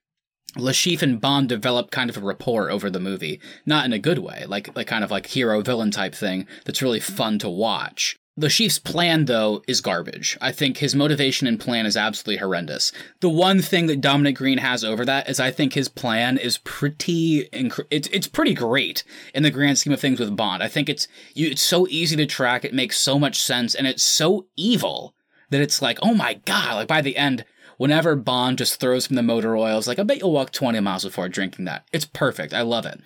[0.55, 3.99] Le Chiffre and Bond develop kind of a rapport over the movie, not in a
[3.99, 7.49] good way, like like kind of like hero villain type thing that's really fun to
[7.49, 8.18] watch.
[8.39, 10.37] Le Chiffre's plan, though, is garbage.
[10.39, 12.93] I think his motivation and plan is absolutely horrendous.
[13.19, 16.57] The one thing that Dominic Greene has over that is I think his plan is
[16.59, 20.63] pretty inc- it's it's pretty great in the grand scheme of things with Bond.
[20.63, 23.85] I think it's you, it's so easy to track, it makes so much sense, and
[23.85, 25.13] it's so evil
[25.49, 26.75] that it's like, oh my god!
[26.75, 27.43] Like by the end,
[27.79, 30.79] whenever Bond just throws from the motor oil, it's like I bet you'll walk twenty
[30.79, 31.87] miles before drinking that.
[31.91, 32.53] It's perfect.
[32.53, 33.01] I love it.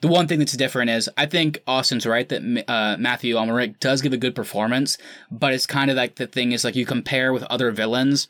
[0.00, 4.02] The one thing that's different is I think Austin's right that uh, Mathieu Amalric does
[4.02, 4.96] give a good performance,
[5.32, 8.28] but it's kind of like the thing is like you compare with other villains.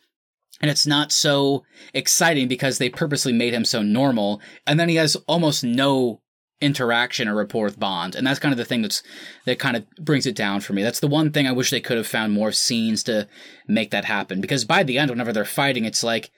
[0.60, 4.96] And it's not so exciting because they purposely made him so normal, and then he
[4.96, 6.20] has almost no
[6.60, 9.02] interaction or rapport with Bond, and that's kind of the thing that's
[9.46, 10.82] that kind of brings it down for me.
[10.82, 13.28] That's the one thing I wish they could have found more scenes to
[13.66, 14.40] make that happen.
[14.40, 16.30] Because by the end, whenever they're fighting, it's like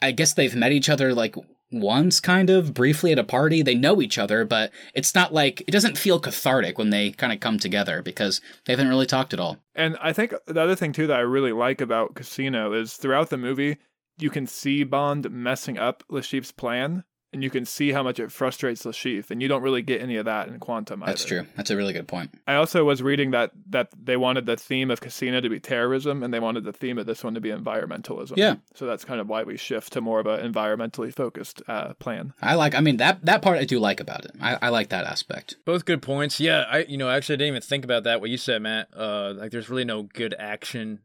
[0.00, 1.34] I guess they've met each other like
[1.70, 3.62] once, kind of briefly at a party.
[3.62, 7.32] They know each other, but it's not like it doesn't feel cathartic when they kind
[7.32, 9.58] of come together because they haven't really talked at all.
[9.74, 13.30] And I think the other thing too that I really like about Casino is throughout
[13.30, 13.78] the movie,
[14.18, 18.18] you can see Bond messing up Le Chiffre's plan, and you can see how much
[18.18, 21.02] it frustrates Le Chiffre, and you don't really get any of that in Quantum.
[21.04, 21.46] That's true.
[21.56, 22.30] That's a really good point.
[22.46, 26.22] I also was reading that that they wanted the theme of Casino to be terrorism,
[26.22, 28.36] and they wanted the theme of this one to be environmentalism.
[28.36, 28.56] Yeah.
[28.74, 32.32] So that's kind of why we shift to more of an environmentally focused uh, plan.
[32.40, 32.74] I like.
[32.74, 34.32] I mean that that part I do like about it.
[34.40, 35.56] I, I like that aspect.
[35.64, 36.40] Both good points.
[36.40, 38.20] Yeah, I you know actually I didn't even think about that.
[38.20, 38.88] What you said, Matt.
[38.96, 41.00] Uh, like there's really no good action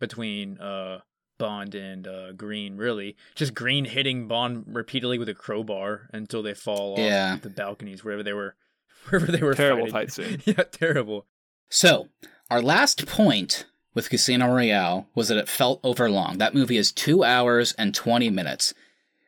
[0.00, 1.00] between uh
[1.38, 3.16] Bond and uh, Greene, really.
[3.34, 7.34] Just Greene hitting Bond repeatedly with a crowbar until they fall Yeah.
[7.34, 8.56] off the balconies wherever they were,
[9.08, 9.54] wherever they were.
[9.54, 9.92] Terrible fighting.
[10.08, 10.42] fight scene.
[10.58, 11.26] yeah, terrible.
[11.70, 12.08] So,
[12.50, 16.38] our last point with Casino Royale was that it felt overlong.
[16.38, 18.74] That movie is two hours and 20 minutes.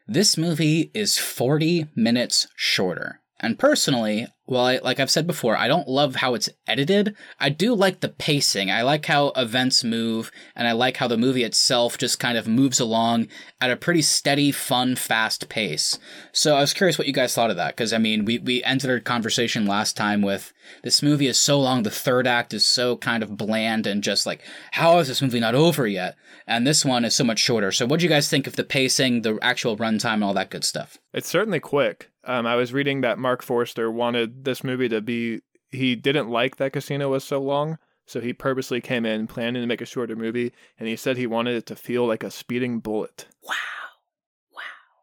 [0.07, 3.21] This movie is 40 minutes shorter.
[3.39, 7.15] And personally, well, I, like I've said before, I don't love how it's edited.
[7.39, 8.71] I do like the pacing.
[8.71, 12.49] I like how events move, and I like how the movie itself just kind of
[12.49, 13.29] moves along
[13.61, 15.99] at a pretty steady, fun, fast pace.
[16.33, 18.63] So I was curious what you guys thought of that, because I mean, we, we
[18.65, 22.67] ended our conversation last time with this movie is so long, the third act is
[22.67, 24.43] so kind of bland and just like,
[24.73, 26.17] how is this movie not over yet?
[26.47, 27.71] And this one is so much shorter.
[27.71, 30.51] So what do you guys think of the pacing, the actual runtime, and all that
[30.51, 30.99] good stuff?
[31.13, 32.11] It's certainly quick.
[32.25, 35.41] Um, I was reading that Marc Forster wanted this movie to be.
[35.71, 39.67] He didn't like that Casino was so long, so he purposely came in planning to
[39.69, 42.81] make a shorter movie, and he said he wanted it to feel like a speeding
[42.81, 43.27] bullet.
[43.45, 43.55] Wow.
[44.53, 44.63] Wow.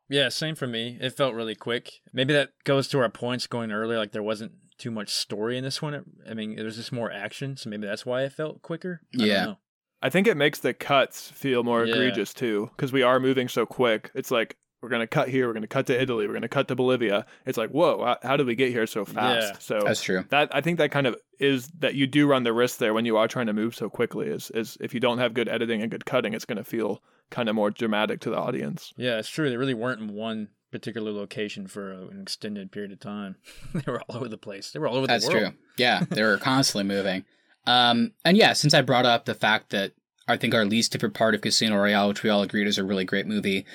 [0.10, 0.98] Yeah, same for me.
[1.00, 2.02] It felt really quick.
[2.12, 3.98] Maybe that goes to our points going earlier.
[3.98, 6.04] Like there wasn't too much story in this one.
[6.30, 9.02] I mean, there was just more action, so maybe that's why it felt quicker.
[9.14, 9.46] I don't Yeah.
[9.46, 9.58] know.
[10.02, 11.94] I think it makes the cuts feel more Yeah.
[11.96, 14.12] egregious too, because we are moving so quick.
[14.14, 16.76] It's like we're gonna cut here, we're gonna cut to Italy, we're gonna cut to
[16.76, 17.26] Bolivia.
[17.46, 19.54] It's like, whoa, how, how did we get here so fast?
[19.54, 19.60] Yeah.
[19.60, 20.26] So That's true.
[20.30, 23.06] that I think that kind of is that you do run the risk there when
[23.06, 24.28] you are trying to move so quickly.
[24.28, 27.50] Is is if you don't have good editing and good cutting, it's gonna feel kind
[27.50, 28.94] of more dramatic to the audience.
[28.98, 29.50] Yeah, it's true.
[29.50, 33.38] They really weren't in one particular location for an extended period of time.
[33.74, 34.72] they were all over the place.
[34.72, 35.44] They were all over That's the world.
[35.44, 35.60] That's true.
[35.78, 37.26] Yeah, they were constantly moving.
[37.66, 39.92] Um, and yeah, since I brought up the fact that
[40.28, 42.84] I think our least favorite part of Casino Royale, which we all agreed is a
[42.84, 43.66] really great movie,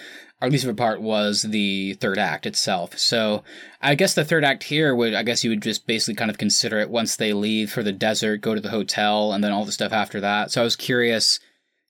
[0.41, 2.99] our least favorite part was the third act itself.
[2.99, 3.45] So
[3.81, 6.39] I guess the third act here would, I guess you would just basically kind of
[6.39, 9.65] consider it once they leave for the desert, go to the hotel, and then all
[9.65, 10.51] the stuff after that.
[10.51, 11.39] So I was curious.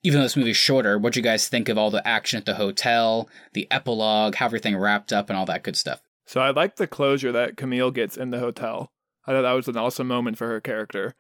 [0.05, 2.57] Even though this movie's shorter, what you guys think of all the action at the
[2.57, 6.03] hotel, the epilogue, how everything wrapped up, and all that good stuff?
[6.27, 8.91] So I like the closure that Camille gets in the hotel.
[9.29, 11.15] I thought that was an awesome moment for her character.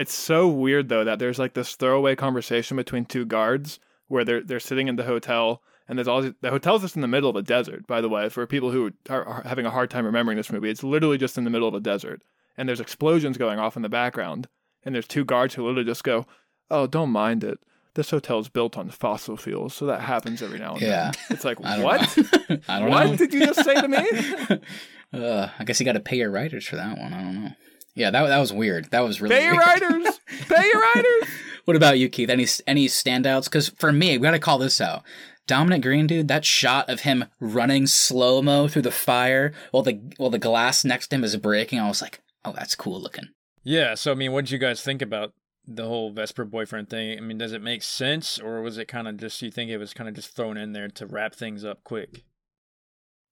[0.00, 3.78] It's so weird though that there's like this throwaway conversation between two guards
[4.08, 7.08] where they're they're sitting in the hotel and there's all the hotel's just in the
[7.08, 7.86] middle of a desert.
[7.86, 10.70] By the way, for people who are, are having a hard time remembering this movie,
[10.70, 12.22] it's literally just in the middle of a desert
[12.56, 14.48] and there's explosions going off in the background
[14.84, 16.26] and there's two guards who literally just go,
[16.70, 17.58] "Oh, don't mind it.
[17.94, 21.10] This hotel's built on fossil fuels, so that happens every now and Yeah.
[21.10, 22.16] then." It's like, I don't what?
[22.16, 22.24] know.
[22.68, 23.16] I don't what know.
[23.16, 24.58] did you just say to me?
[25.12, 27.12] Uh, I guess you got to pay your writers for that one.
[27.12, 27.50] I don't know.
[27.94, 28.90] Yeah, that that was weird.
[28.90, 29.66] That was really Pay your weird.
[29.82, 30.20] writers.
[30.48, 31.28] Pay your writers.
[31.64, 32.30] what about you, Keith?
[32.30, 33.44] Any any standouts?
[33.44, 35.02] Because for me, we got to call this out.
[35.46, 40.00] Dominic Greene, dude, that shot of him running slow mo through the fire while the
[40.16, 43.28] while the glass next to him is breaking, I was like, oh, that's cool looking.
[43.64, 45.32] Yeah, so I mean, what did you guys think about
[45.66, 47.18] the whole Vesper boyfriend thing?
[47.18, 49.78] I mean, does it make sense, or was it kind of just you think it
[49.78, 52.22] was kind of just thrown in there to wrap things up quick?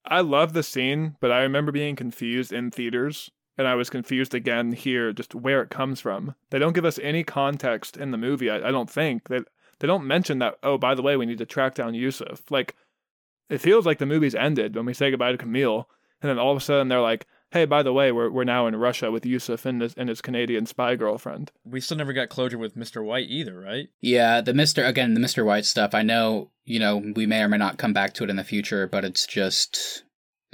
[0.04, 4.34] I love the scene, but I remember being confused in theaters, and I was confused
[4.34, 6.34] again here, just where it comes from.
[6.50, 8.48] They don't give us any context in the movie.
[8.48, 9.44] I, I don't think that
[9.80, 10.58] they don't mention that.
[10.62, 12.50] Oh, by the way, we need to track down Yusef.
[12.50, 12.76] Like,
[13.50, 15.88] it feels like the movie's ended when we say goodbye to Camille,
[16.22, 18.66] and then all of a sudden they're like, "Hey, by the way, we're we're now
[18.66, 22.28] in Russia with Yusef and his and his Canadian spy girlfriend." We still never got
[22.28, 23.04] closure with Mr.
[23.04, 23.88] White either, right?
[24.00, 25.94] Yeah, the Mister again, the Mister White stuff.
[25.94, 28.44] I know, you know, we may or may not come back to it in the
[28.44, 30.04] future, but it's just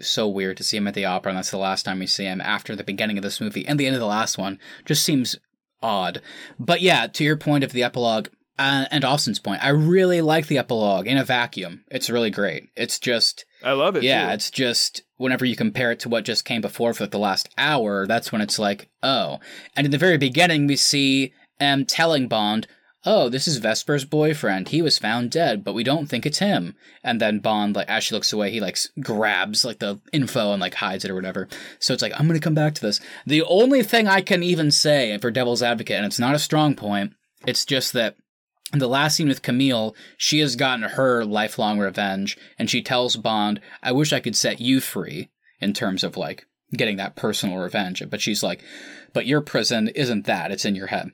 [0.01, 2.25] so weird to see him at the opera, and that's the last time we see
[2.25, 4.59] him after the beginning of this movie and the end of the last one.
[4.85, 5.37] Just seems
[5.83, 6.21] odd.
[6.59, 8.29] But yeah, to your point of the epilogue.
[8.57, 11.83] Uh, and Austin's point, I really like the epilogue in a vacuum.
[11.91, 12.69] It's really great.
[12.77, 14.05] It's just, I love it.
[14.05, 14.35] yeah, too.
[14.35, 17.49] it's just whenever you compare it to what just came before for like the last
[17.59, 19.41] hour, that's when it's like, oh.
[19.75, 22.69] And in the very beginning, we see M telling Bond,
[23.07, 24.69] oh, this is Vesper's boyfriend.
[24.69, 26.75] He was found dead, but we don't think it's him.
[27.03, 30.61] And then Bond, like, as she looks away, he like grabs like the info and
[30.61, 31.49] like hides it or whatever.
[31.79, 33.01] So it's like, I'm gonna come back to this.
[33.27, 36.75] The only thing I can even say for Devil's Advocate, and it's not a strong
[36.75, 37.13] point,
[37.47, 38.17] it's just that
[38.73, 43.17] In the last scene with Camille, she has gotten her lifelong revenge, and she tells
[43.17, 45.29] Bond, I wish I could set you free,
[45.61, 48.03] in terms of like getting that personal revenge.
[48.11, 48.63] But she's like,
[49.13, 51.13] but your prison isn't that, it's in your head.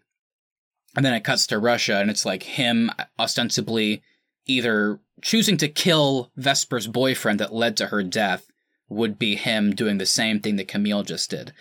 [0.97, 4.03] And then it cuts to Russia, and it's like him ostensibly
[4.47, 8.47] either choosing to kill Vesper's boyfriend that led to her death
[8.89, 11.53] would be him doing the same thing that Camille just did.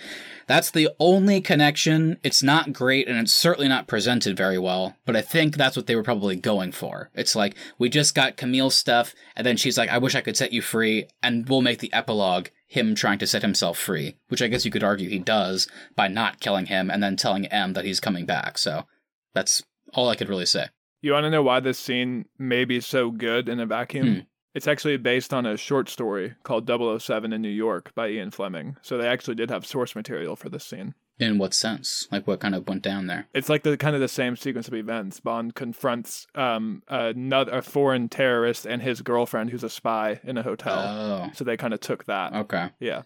[0.47, 2.17] That's the only connection.
[2.23, 5.85] It's not great and it's certainly not presented very well, but I think that's what
[5.85, 7.11] they were probably going for.
[7.13, 10.37] It's like, we just got Camille's stuff, and then she's like, I wish I could
[10.37, 14.41] set you free, and we'll make the epilogue him trying to set himself free, which
[14.41, 17.73] I guess you could argue he does by not killing him and then telling M
[17.73, 18.57] that he's coming back.
[18.57, 18.85] So
[19.33, 19.63] that's
[19.93, 20.67] all I could really say.
[21.01, 24.07] You want to know why this scene may be so good in a vacuum?
[24.13, 24.19] Hmm.
[24.55, 28.77] It's actually based on a short story called 007 in New York by Ian Fleming.
[28.81, 30.95] So they actually did have source material for this scene.
[31.19, 32.07] In what sense?
[32.11, 33.27] Like what kind of went down there?
[33.33, 35.19] It's like the kind of the same sequence of events.
[35.19, 40.43] Bond confronts um, another a foreign terrorist and his girlfriend, who's a spy, in a
[40.43, 40.79] hotel.
[40.79, 42.33] Oh, so they kind of took that.
[42.33, 42.69] okay.
[42.79, 43.03] Yeah.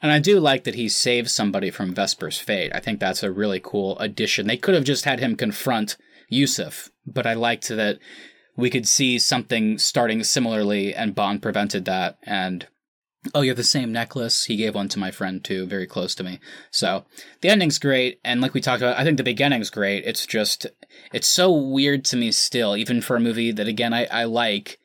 [0.00, 2.72] And I do like that he saves somebody from Vesper's fate.
[2.74, 4.46] I think that's a really cool addition.
[4.46, 5.96] They could have just had him confront
[6.28, 7.98] Yusef, but I liked that
[8.56, 12.18] we could see something starting similarly, and Bond prevented that.
[12.22, 12.66] And
[13.34, 14.44] oh, you have the same necklace.
[14.44, 16.38] He gave one to my friend too, very close to me.
[16.70, 17.04] So
[17.40, 20.04] the ending's great, and like we talked about, I think the beginning's great.
[20.04, 20.66] It's just
[21.12, 24.78] it's so weird to me still, even for a movie that again I, I like.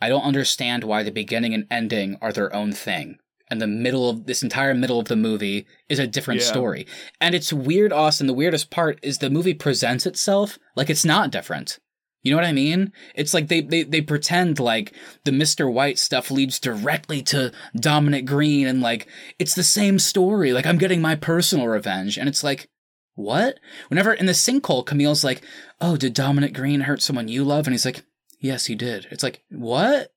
[0.00, 3.18] I don't understand why the beginning and ending are their own thing
[3.50, 6.46] and the middle of this entire middle of the movie is a different Yeah.
[6.48, 6.86] story.
[7.20, 8.26] And it's weird, Austin.
[8.26, 11.78] The weirdest part is the movie presents itself like it's not different.
[12.22, 12.92] You know what I mean?
[13.14, 14.92] It's like they, they, they pretend like
[15.24, 15.72] the Mr.
[15.72, 19.06] White stuff leads directly to Dominic Greene and like
[19.38, 20.52] it's the same story.
[20.52, 22.18] Like I'm getting my personal revenge.
[22.18, 22.68] And it's like,
[23.14, 23.58] what?
[23.88, 25.42] Whenever in the sinkhole, Camille's like,
[25.80, 27.66] oh, did Dominic Greene hurt someone you love?
[27.66, 28.02] And he's like,
[28.40, 29.06] yes, he did.
[29.10, 30.12] It's like, what?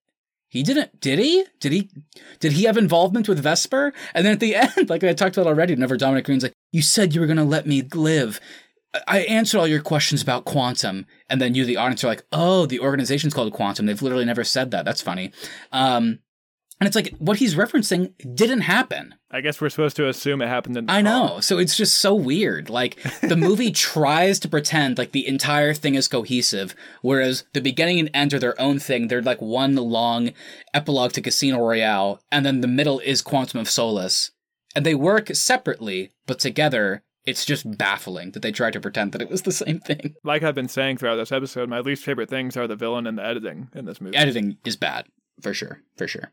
[0.52, 1.45] He didn't, did he?
[1.62, 1.89] Did he,
[2.41, 3.93] did he have involvement with Vesper?
[4.14, 6.82] And then at the end, like I talked about already, whenever Dominic Greene's like, you
[6.82, 8.39] said you were going to let me live.
[8.93, 11.06] I- I answered all your questions about quantum.
[11.30, 13.86] And then you, the audience, are like, oh, the organization's called quantum.
[13.86, 14.84] They've literally never said that.
[14.84, 15.32] That's funny.
[15.72, 16.20] Um,
[16.82, 19.13] and it's like, what he's referencing didn't happen.
[19.29, 21.39] I guess we're supposed to assume it happened in the I know.
[21.39, 22.71] So it's just so weird.
[22.71, 26.73] Like the movie tries to pretend like the entire thing is cohesive,
[27.03, 29.07] whereas the beginning and end are their own thing.
[29.09, 30.32] They're like one long
[30.73, 34.32] epilogue to Casino Royale, and then the middle is Quantum of Solace.
[34.75, 39.21] And they work separately, but together it's just baffling that they tried to pretend that
[39.21, 40.15] it was the same thing.
[40.23, 43.19] Like I've been saying throughout this episode, my least favorite things are the villain and
[43.19, 44.17] the editing in this movie.
[44.17, 45.05] Editing is bad,
[45.43, 46.32] for sure, for sure.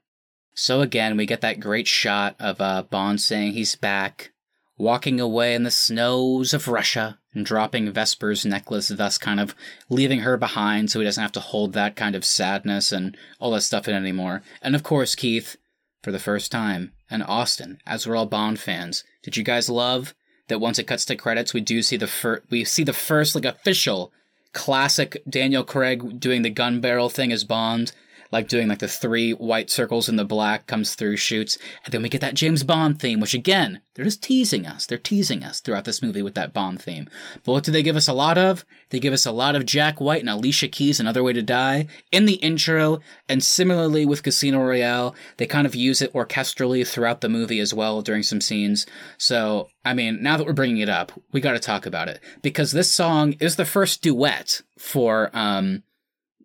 [0.60, 4.32] So again, we get that great shot of uh, Bond saying he's back,
[4.76, 9.54] walking away in the snows of Russia and dropping Vesper's necklace, thus kind of
[9.88, 13.52] leaving her behind so he doesn't have to hold that kind of sadness and all
[13.52, 14.42] that stuff in anymore.
[14.60, 15.54] And of course, Keith,
[16.02, 20.12] for the first time, and Austin, as we're all Bond fans, did you guys love
[20.48, 23.36] that once it cuts to credits, we do see the fir- we see the first
[23.36, 24.12] like official
[24.52, 27.92] classic Daniel Craig doing the gun barrel thing as Bond,
[28.30, 32.02] like doing like the three white circles in the black comes through, shoots, and then
[32.02, 34.86] we get that James Bond theme, which again, they're just teasing us.
[34.86, 37.08] They're teasing us throughout this movie with that Bond theme.
[37.44, 38.64] But what do they give us a lot of?
[38.90, 41.86] They give us a lot of Jack White and Alicia Keys, Another Way to Die,
[42.12, 47.22] in the intro, and similarly with Casino Royale, they kind of use it orchestrally throughout
[47.22, 48.86] the movie as well during some scenes.
[49.16, 52.20] So, I mean, now that we're bringing it up, we got to talk about it
[52.42, 55.82] because this song is the first duet for, um,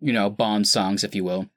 [0.00, 1.48] you know, Bond songs, if you will.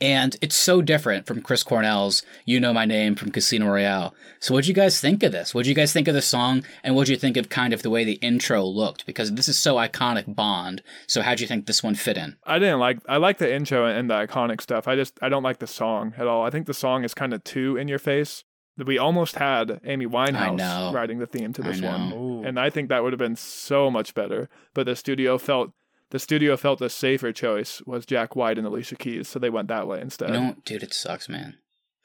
[0.00, 4.14] And it's so different from Chris Cornell's You Know My Name from Casino Royale.
[4.40, 5.54] So what'd you guys think of this?
[5.54, 6.64] What'd you guys think of the song?
[6.82, 9.06] And what'd you think of kind of the way the intro looked?
[9.06, 10.82] Because this is so iconic Bond.
[11.06, 12.36] So how'd you think this one fit in?
[12.44, 12.98] I didn't like.
[13.08, 14.86] I like the intro and the iconic stuff.
[14.88, 16.44] I just I don't like the song at all.
[16.44, 18.44] I think the song is kind of too in your face.
[18.76, 22.44] We almost had Amy Winehouse writing the theme to this one, Ooh.
[22.44, 24.48] and I think that would have been so much better.
[24.72, 25.72] But the studio felt
[26.10, 29.68] the studio felt the safer choice was Jack White and Alicia Keys, so they went
[29.68, 30.30] that way instead.
[30.30, 31.56] You know, dude, it sucks, man.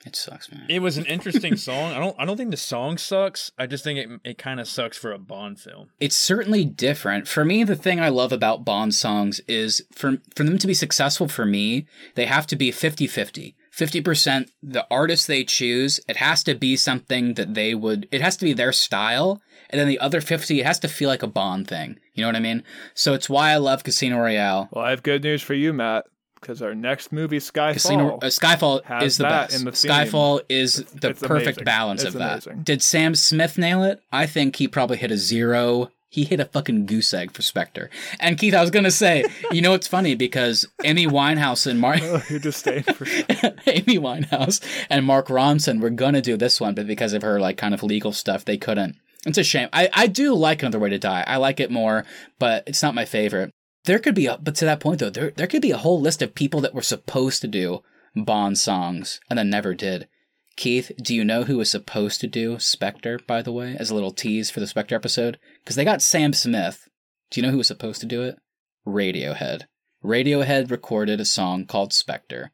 [0.06, 0.66] It sucks, man.
[0.68, 1.93] It was an interesting song.
[1.93, 2.16] I don't.
[2.20, 3.51] I don't think the song sucks.
[3.58, 4.10] I just think it.
[4.32, 5.91] It kind of sucks for a Bond film.
[5.99, 7.26] it's certainly different.
[7.28, 10.74] For me, the thing I love about Bond songs is for for them to be
[10.74, 11.86] successful for me,
[12.16, 13.56] they have to be 50-50.
[13.76, 18.38] 50% the artist they choose, it has to be something that they would it has
[18.38, 21.28] to be their style, and then the other 50 it has to feel like a
[21.28, 21.99] Bond thing.
[22.13, 22.63] You know what I mean?
[22.93, 24.69] So it's why I love Casino Royale.
[24.71, 26.05] Well, I have good news for you, Matt,
[26.39, 29.63] because our next movie, Skyfall, Casino uh, Skyfall is the best.
[29.65, 29.71] the.
[29.71, 31.65] Skyfall is the it's perfect amazing.
[31.65, 32.63] balance It's of that.
[32.63, 34.01] Did Sam Smith nail it?
[34.11, 35.89] I think he probably hit a zero.
[36.14, 37.89] He hit a fucking goose egg for Spectre.
[38.20, 42.01] And Keith, I was gonna say, you know, it's funny because Amy Winehouse and Mark,
[42.03, 43.05] Oh, you're disdain for
[43.66, 47.57] Amy Winehouse and Mark Ronson were gonna do this one, but because of her like
[47.57, 48.95] kind of legal stuff, they couldn't.
[49.26, 49.70] It's a shame.
[49.74, 51.24] I, I do like Another Way to Die.
[51.26, 52.05] I like it more,
[52.38, 53.49] but it's not my favorite.
[53.86, 55.99] There could be a, but to that point though, there there could be a whole
[55.99, 57.82] list of people that were supposed to do
[58.16, 60.07] Bond songs and then never did.
[60.56, 63.95] Keith, do you know who was supposed to do Spectre, by the way, as a
[63.95, 65.39] little tease for the Spectre episode?
[65.64, 66.88] Because they got Sam Smith.
[67.32, 68.38] Do you know who was supposed to do it?
[68.86, 69.64] Radiohead.
[70.04, 72.51] Radiohead recorded a song called Spectre,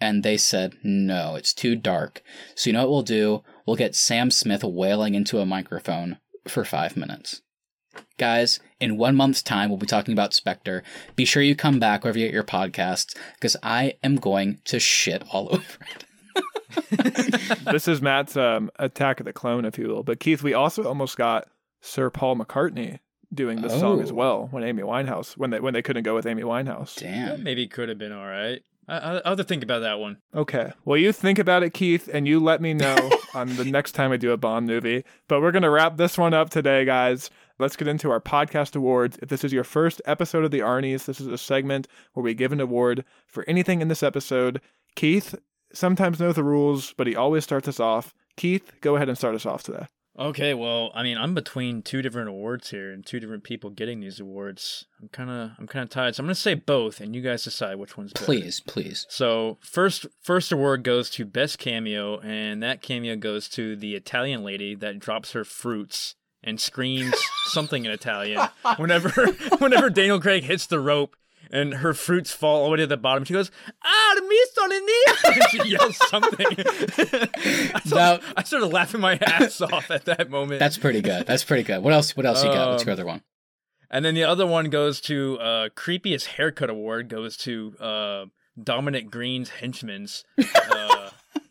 [0.00, 2.22] and they said, no, it's too dark.
[2.54, 3.42] So you know what we'll do?
[3.66, 7.42] We'll get Sam Smith wailing into a microphone for five minutes.
[8.16, 10.82] Guys, in one month's time, we'll be talking about Spectre.
[11.14, 14.80] Be sure you come back wherever you get your podcasts, because I am going to
[14.80, 16.04] shit all over it.
[17.70, 20.02] This is Matt's um, attack of the clone, if you will.
[20.02, 21.48] But Keith, we also almost got
[21.80, 22.98] Sir Paul McCartney
[23.32, 24.14] doing this song as Oh.
[24.14, 26.94] well when Amy Winehouse when they when they couldn't go with Amy Winehouse.
[26.96, 27.42] That Damn.
[27.42, 28.62] maybe could have been all right.
[28.88, 30.18] I, I, I'll have to think about that one.
[30.34, 30.72] Okay.
[30.84, 32.96] Well, you think about it, Keith, and you let me know
[33.34, 35.04] on the next time we do a Bond movie.
[35.28, 37.30] But we're going to wrap this one up today, guys.
[37.60, 39.18] Let's get into our podcast awards.
[39.22, 42.34] If this is your first episode of the Arnies, this is a segment where we
[42.34, 44.60] give an award for anything in this episode.
[44.96, 45.36] Keith
[45.72, 48.14] sometimes knows the rules, but he always starts us off.
[48.36, 49.86] Keith, go ahead and start us off today.
[50.18, 54.00] Okay, well, I mean, I'm between two different awards here and two different people getting
[54.00, 54.84] these awards.
[55.00, 57.44] I'm kind of, I'm kind of tired, so I'm gonna say both, and you guys
[57.44, 58.26] decide which one's better.
[58.26, 59.06] Please, please.
[59.08, 64.44] So first, first award goes to best cameo, and that cameo goes to the Italian
[64.44, 67.14] lady that drops her fruits and screams
[67.46, 69.10] something in Italian whenever,
[69.58, 71.16] whenever Daniel Craig hits the rope.
[71.54, 73.24] And her fruits fall all the way to the bottom.
[73.24, 73.50] She goes,
[73.84, 74.36] "Ah, lì,"
[75.34, 76.46] and she yells something.
[76.58, 80.60] I, started, Now- I started laughing my ass off at that moment.
[80.60, 81.26] That's pretty good.
[81.26, 81.82] That's pretty good.
[81.82, 82.16] What else?
[82.16, 82.70] What else you got?
[82.70, 83.22] What's your Um, other one?
[83.90, 88.24] And then the other one goes to uh creepiest haircut award goes to uh
[88.62, 90.24] Dominic Greene's henchman's
[90.70, 91.01] uh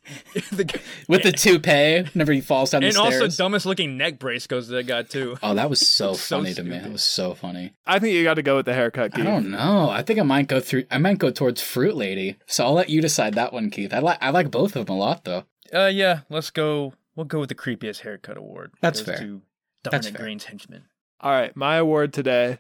[0.52, 4.20] the, g- With the toupee, whenever he falls down the and also dumbest looking neck
[4.20, 5.38] brace goes to that guy too.
[5.44, 6.80] oh, that was so So funny to me.
[6.80, 7.74] That was so funny.
[7.86, 9.90] I think you got to go with the haircut, I don't know.
[9.90, 10.86] I think I might go through.
[10.90, 12.38] I might go towards Fruit Lady.
[12.48, 13.94] So I'll let you decide that one, Keith.
[13.94, 14.18] I like.
[14.22, 15.44] I like both of them a lot, though.
[15.74, 18.72] Uh yeah, let's go we'll go with the creepiest haircut award.
[18.82, 19.18] That's Goes fair.
[19.20, 19.42] To
[19.84, 20.22] That's fair.
[20.22, 20.86] Greene's henchman.
[21.20, 22.60] All right, my award today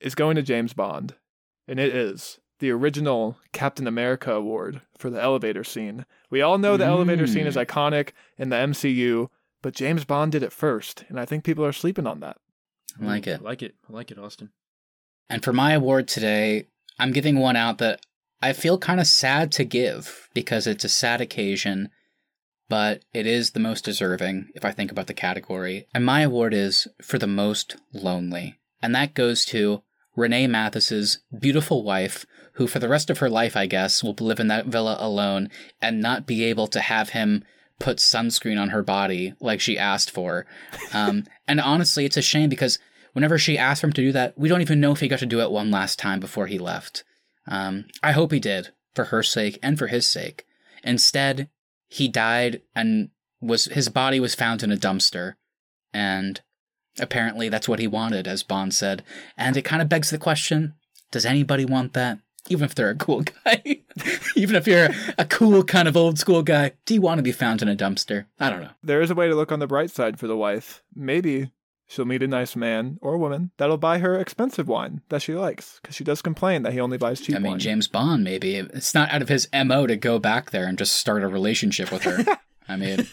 [0.00, 1.14] is going to James Bond,
[1.66, 6.06] and it is the original Captain America award for the elevator scene.
[6.30, 7.66] We all know the elevator scene is Mm.
[7.66, 9.30] iconic in the MCU,
[9.62, 12.38] but James Bond did it first, and I think people are sleeping on that.
[13.00, 13.40] I like it.
[13.40, 13.74] I like it.
[13.88, 14.50] I like it, Austin.
[15.28, 18.00] And for my award today, I'm giving one out that
[18.40, 21.90] I feel kind of sad to give because it's a sad occasion,
[22.68, 25.86] but it is the most deserving if I think about the category.
[25.94, 28.58] And my award is for the most lonely.
[28.82, 29.82] And that goes to
[30.16, 34.40] René Mathis's beautiful wife, who for the rest of her life, I guess, will live
[34.40, 35.50] in that villa alone
[35.80, 37.44] and not be able to have him
[37.78, 40.46] put sunscreen on her body like she asked for.
[40.92, 42.78] Um, and honestly, it's a shame because
[43.12, 45.18] whenever she asked for him to do that, we don't even know if he got
[45.18, 47.04] to do it one last time before he left.
[47.46, 50.46] Um, I hope he did, for her sake and for his sake.
[50.82, 51.48] Instead,
[51.88, 53.10] he died and
[53.40, 55.34] was his body was found in a dumpster,
[55.92, 56.40] and
[56.98, 59.02] apparently that's what he wanted, as Bond said.
[59.36, 60.74] And it kind of begs the question:
[61.10, 62.18] Does anybody want that?
[62.48, 63.80] Even if they're a cool guy,
[64.36, 64.88] even if you're
[65.18, 67.74] a cool kind of old school guy, do you want to be found in a
[67.74, 68.26] dumpster?
[68.38, 68.70] I don't know.
[68.84, 70.82] There is a way to look on the bright side for the wife.
[70.94, 71.50] Maybe
[71.88, 75.78] she'll meet a nice man or woman that'll buy her expensive wine that she likes,
[75.80, 77.60] because she does complain that he only buys cheap I mean, wine.
[77.60, 78.56] James Bond, maybe.
[78.56, 81.90] It's not out of his MO to go back there and just start a relationship
[81.90, 82.24] with her.
[82.68, 83.06] I mean,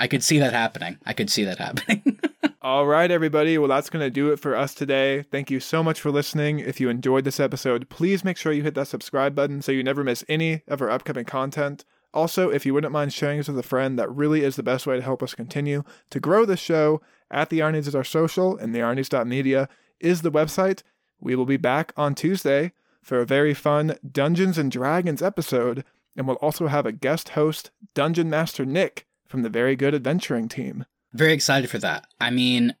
[0.00, 0.98] I could see that happening.
[1.06, 2.18] I could see that happening.
[2.66, 3.58] All right, everybody.
[3.58, 5.22] Well, that's going to do it for us today.
[5.22, 6.58] Thank you so much for listening.
[6.58, 9.84] If you enjoyed this episode, please make sure you hit that subscribe button so you
[9.84, 11.84] never miss any of our upcoming content.
[12.12, 14.84] Also, if you wouldn't mind sharing this with a friend, that really is the best
[14.84, 17.00] way to help us continue to grow the show.
[17.30, 19.68] At the Arnies is our social, and the Arnies.media
[20.00, 20.82] is the website.
[21.20, 25.84] We will be back on Tuesday for a very fun Dungeons and Dragons episode,
[26.16, 30.48] and we'll also have a guest host, Dungeon Master Nick from the Very Good Adventuring
[30.48, 30.84] team.
[31.12, 32.06] Very excited for that.
[32.20, 32.74] I mean,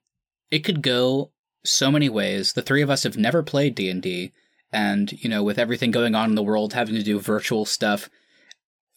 [0.50, 1.32] it could go
[1.64, 2.52] so many ways.
[2.52, 4.32] The three of us have never played D&D,
[4.72, 8.10] and, you know, with everything going on in the world, having to do virtual stuff,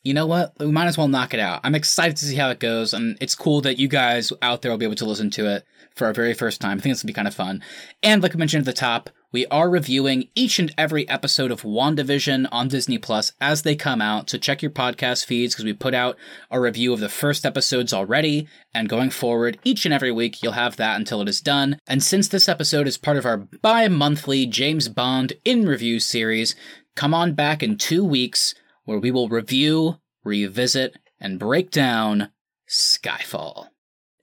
[0.03, 0.53] you know what?
[0.59, 1.61] We might as well knock it out.
[1.63, 4.71] I'm excited to see how it goes, and it's cool that you guys out there
[4.71, 5.65] will be able to listen to it
[5.95, 6.77] for our very first time.
[6.77, 7.61] I think this will be kind of fun.
[8.01, 11.61] And like I mentioned at the top, we are reviewing each and every episode of
[11.61, 14.29] WandaVision on Disney Plus as they come out.
[14.29, 16.17] So check your podcast feeds because we put out
[16.49, 18.47] a review of the first episodes already.
[18.73, 21.77] And going forward, each and every week, you'll have that until it is done.
[21.87, 26.55] And since this episode is part of our bi monthly James Bond in review series,
[26.95, 28.55] come on back in two weeks
[28.85, 32.31] where we will review, revisit, and break down
[32.67, 33.67] Skyfall.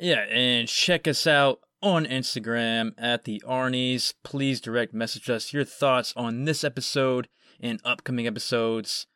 [0.01, 4.15] Yeah, and check us out on Instagram at the Arnies.
[4.23, 7.29] Please direct message us your thoughts on this episode
[7.61, 9.07] and upcoming episodes.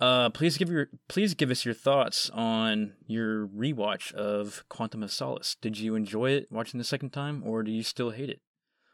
[0.00, 5.12] Uh, please give your please give us your thoughts on your rewatch of Quantum of
[5.12, 5.56] Solace.
[5.60, 8.40] Did you enjoy it watching the second time, or do you still hate it?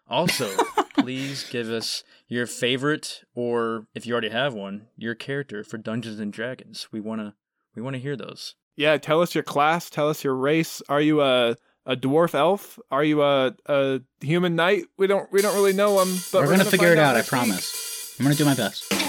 [0.09, 0.51] Also,
[0.99, 6.19] please give us your favorite, or if you already have one, your character for Dungeons
[6.19, 6.89] and Dragons.
[6.91, 7.35] We wanna
[7.77, 8.57] we wanna hear those.
[8.75, 9.89] Yeah, tell us your class.
[9.89, 10.83] Tell us your race.
[10.89, 11.57] Are you a
[11.87, 12.79] a dwarf elf?
[12.91, 14.85] Are you a, a human knight?
[14.99, 16.09] We don't we don't really know him.
[16.33, 17.15] but we're, we're gonna, gonna figure it out.
[17.15, 17.29] I week.
[17.29, 18.17] promise.
[18.19, 19.06] I'm gonna do my best.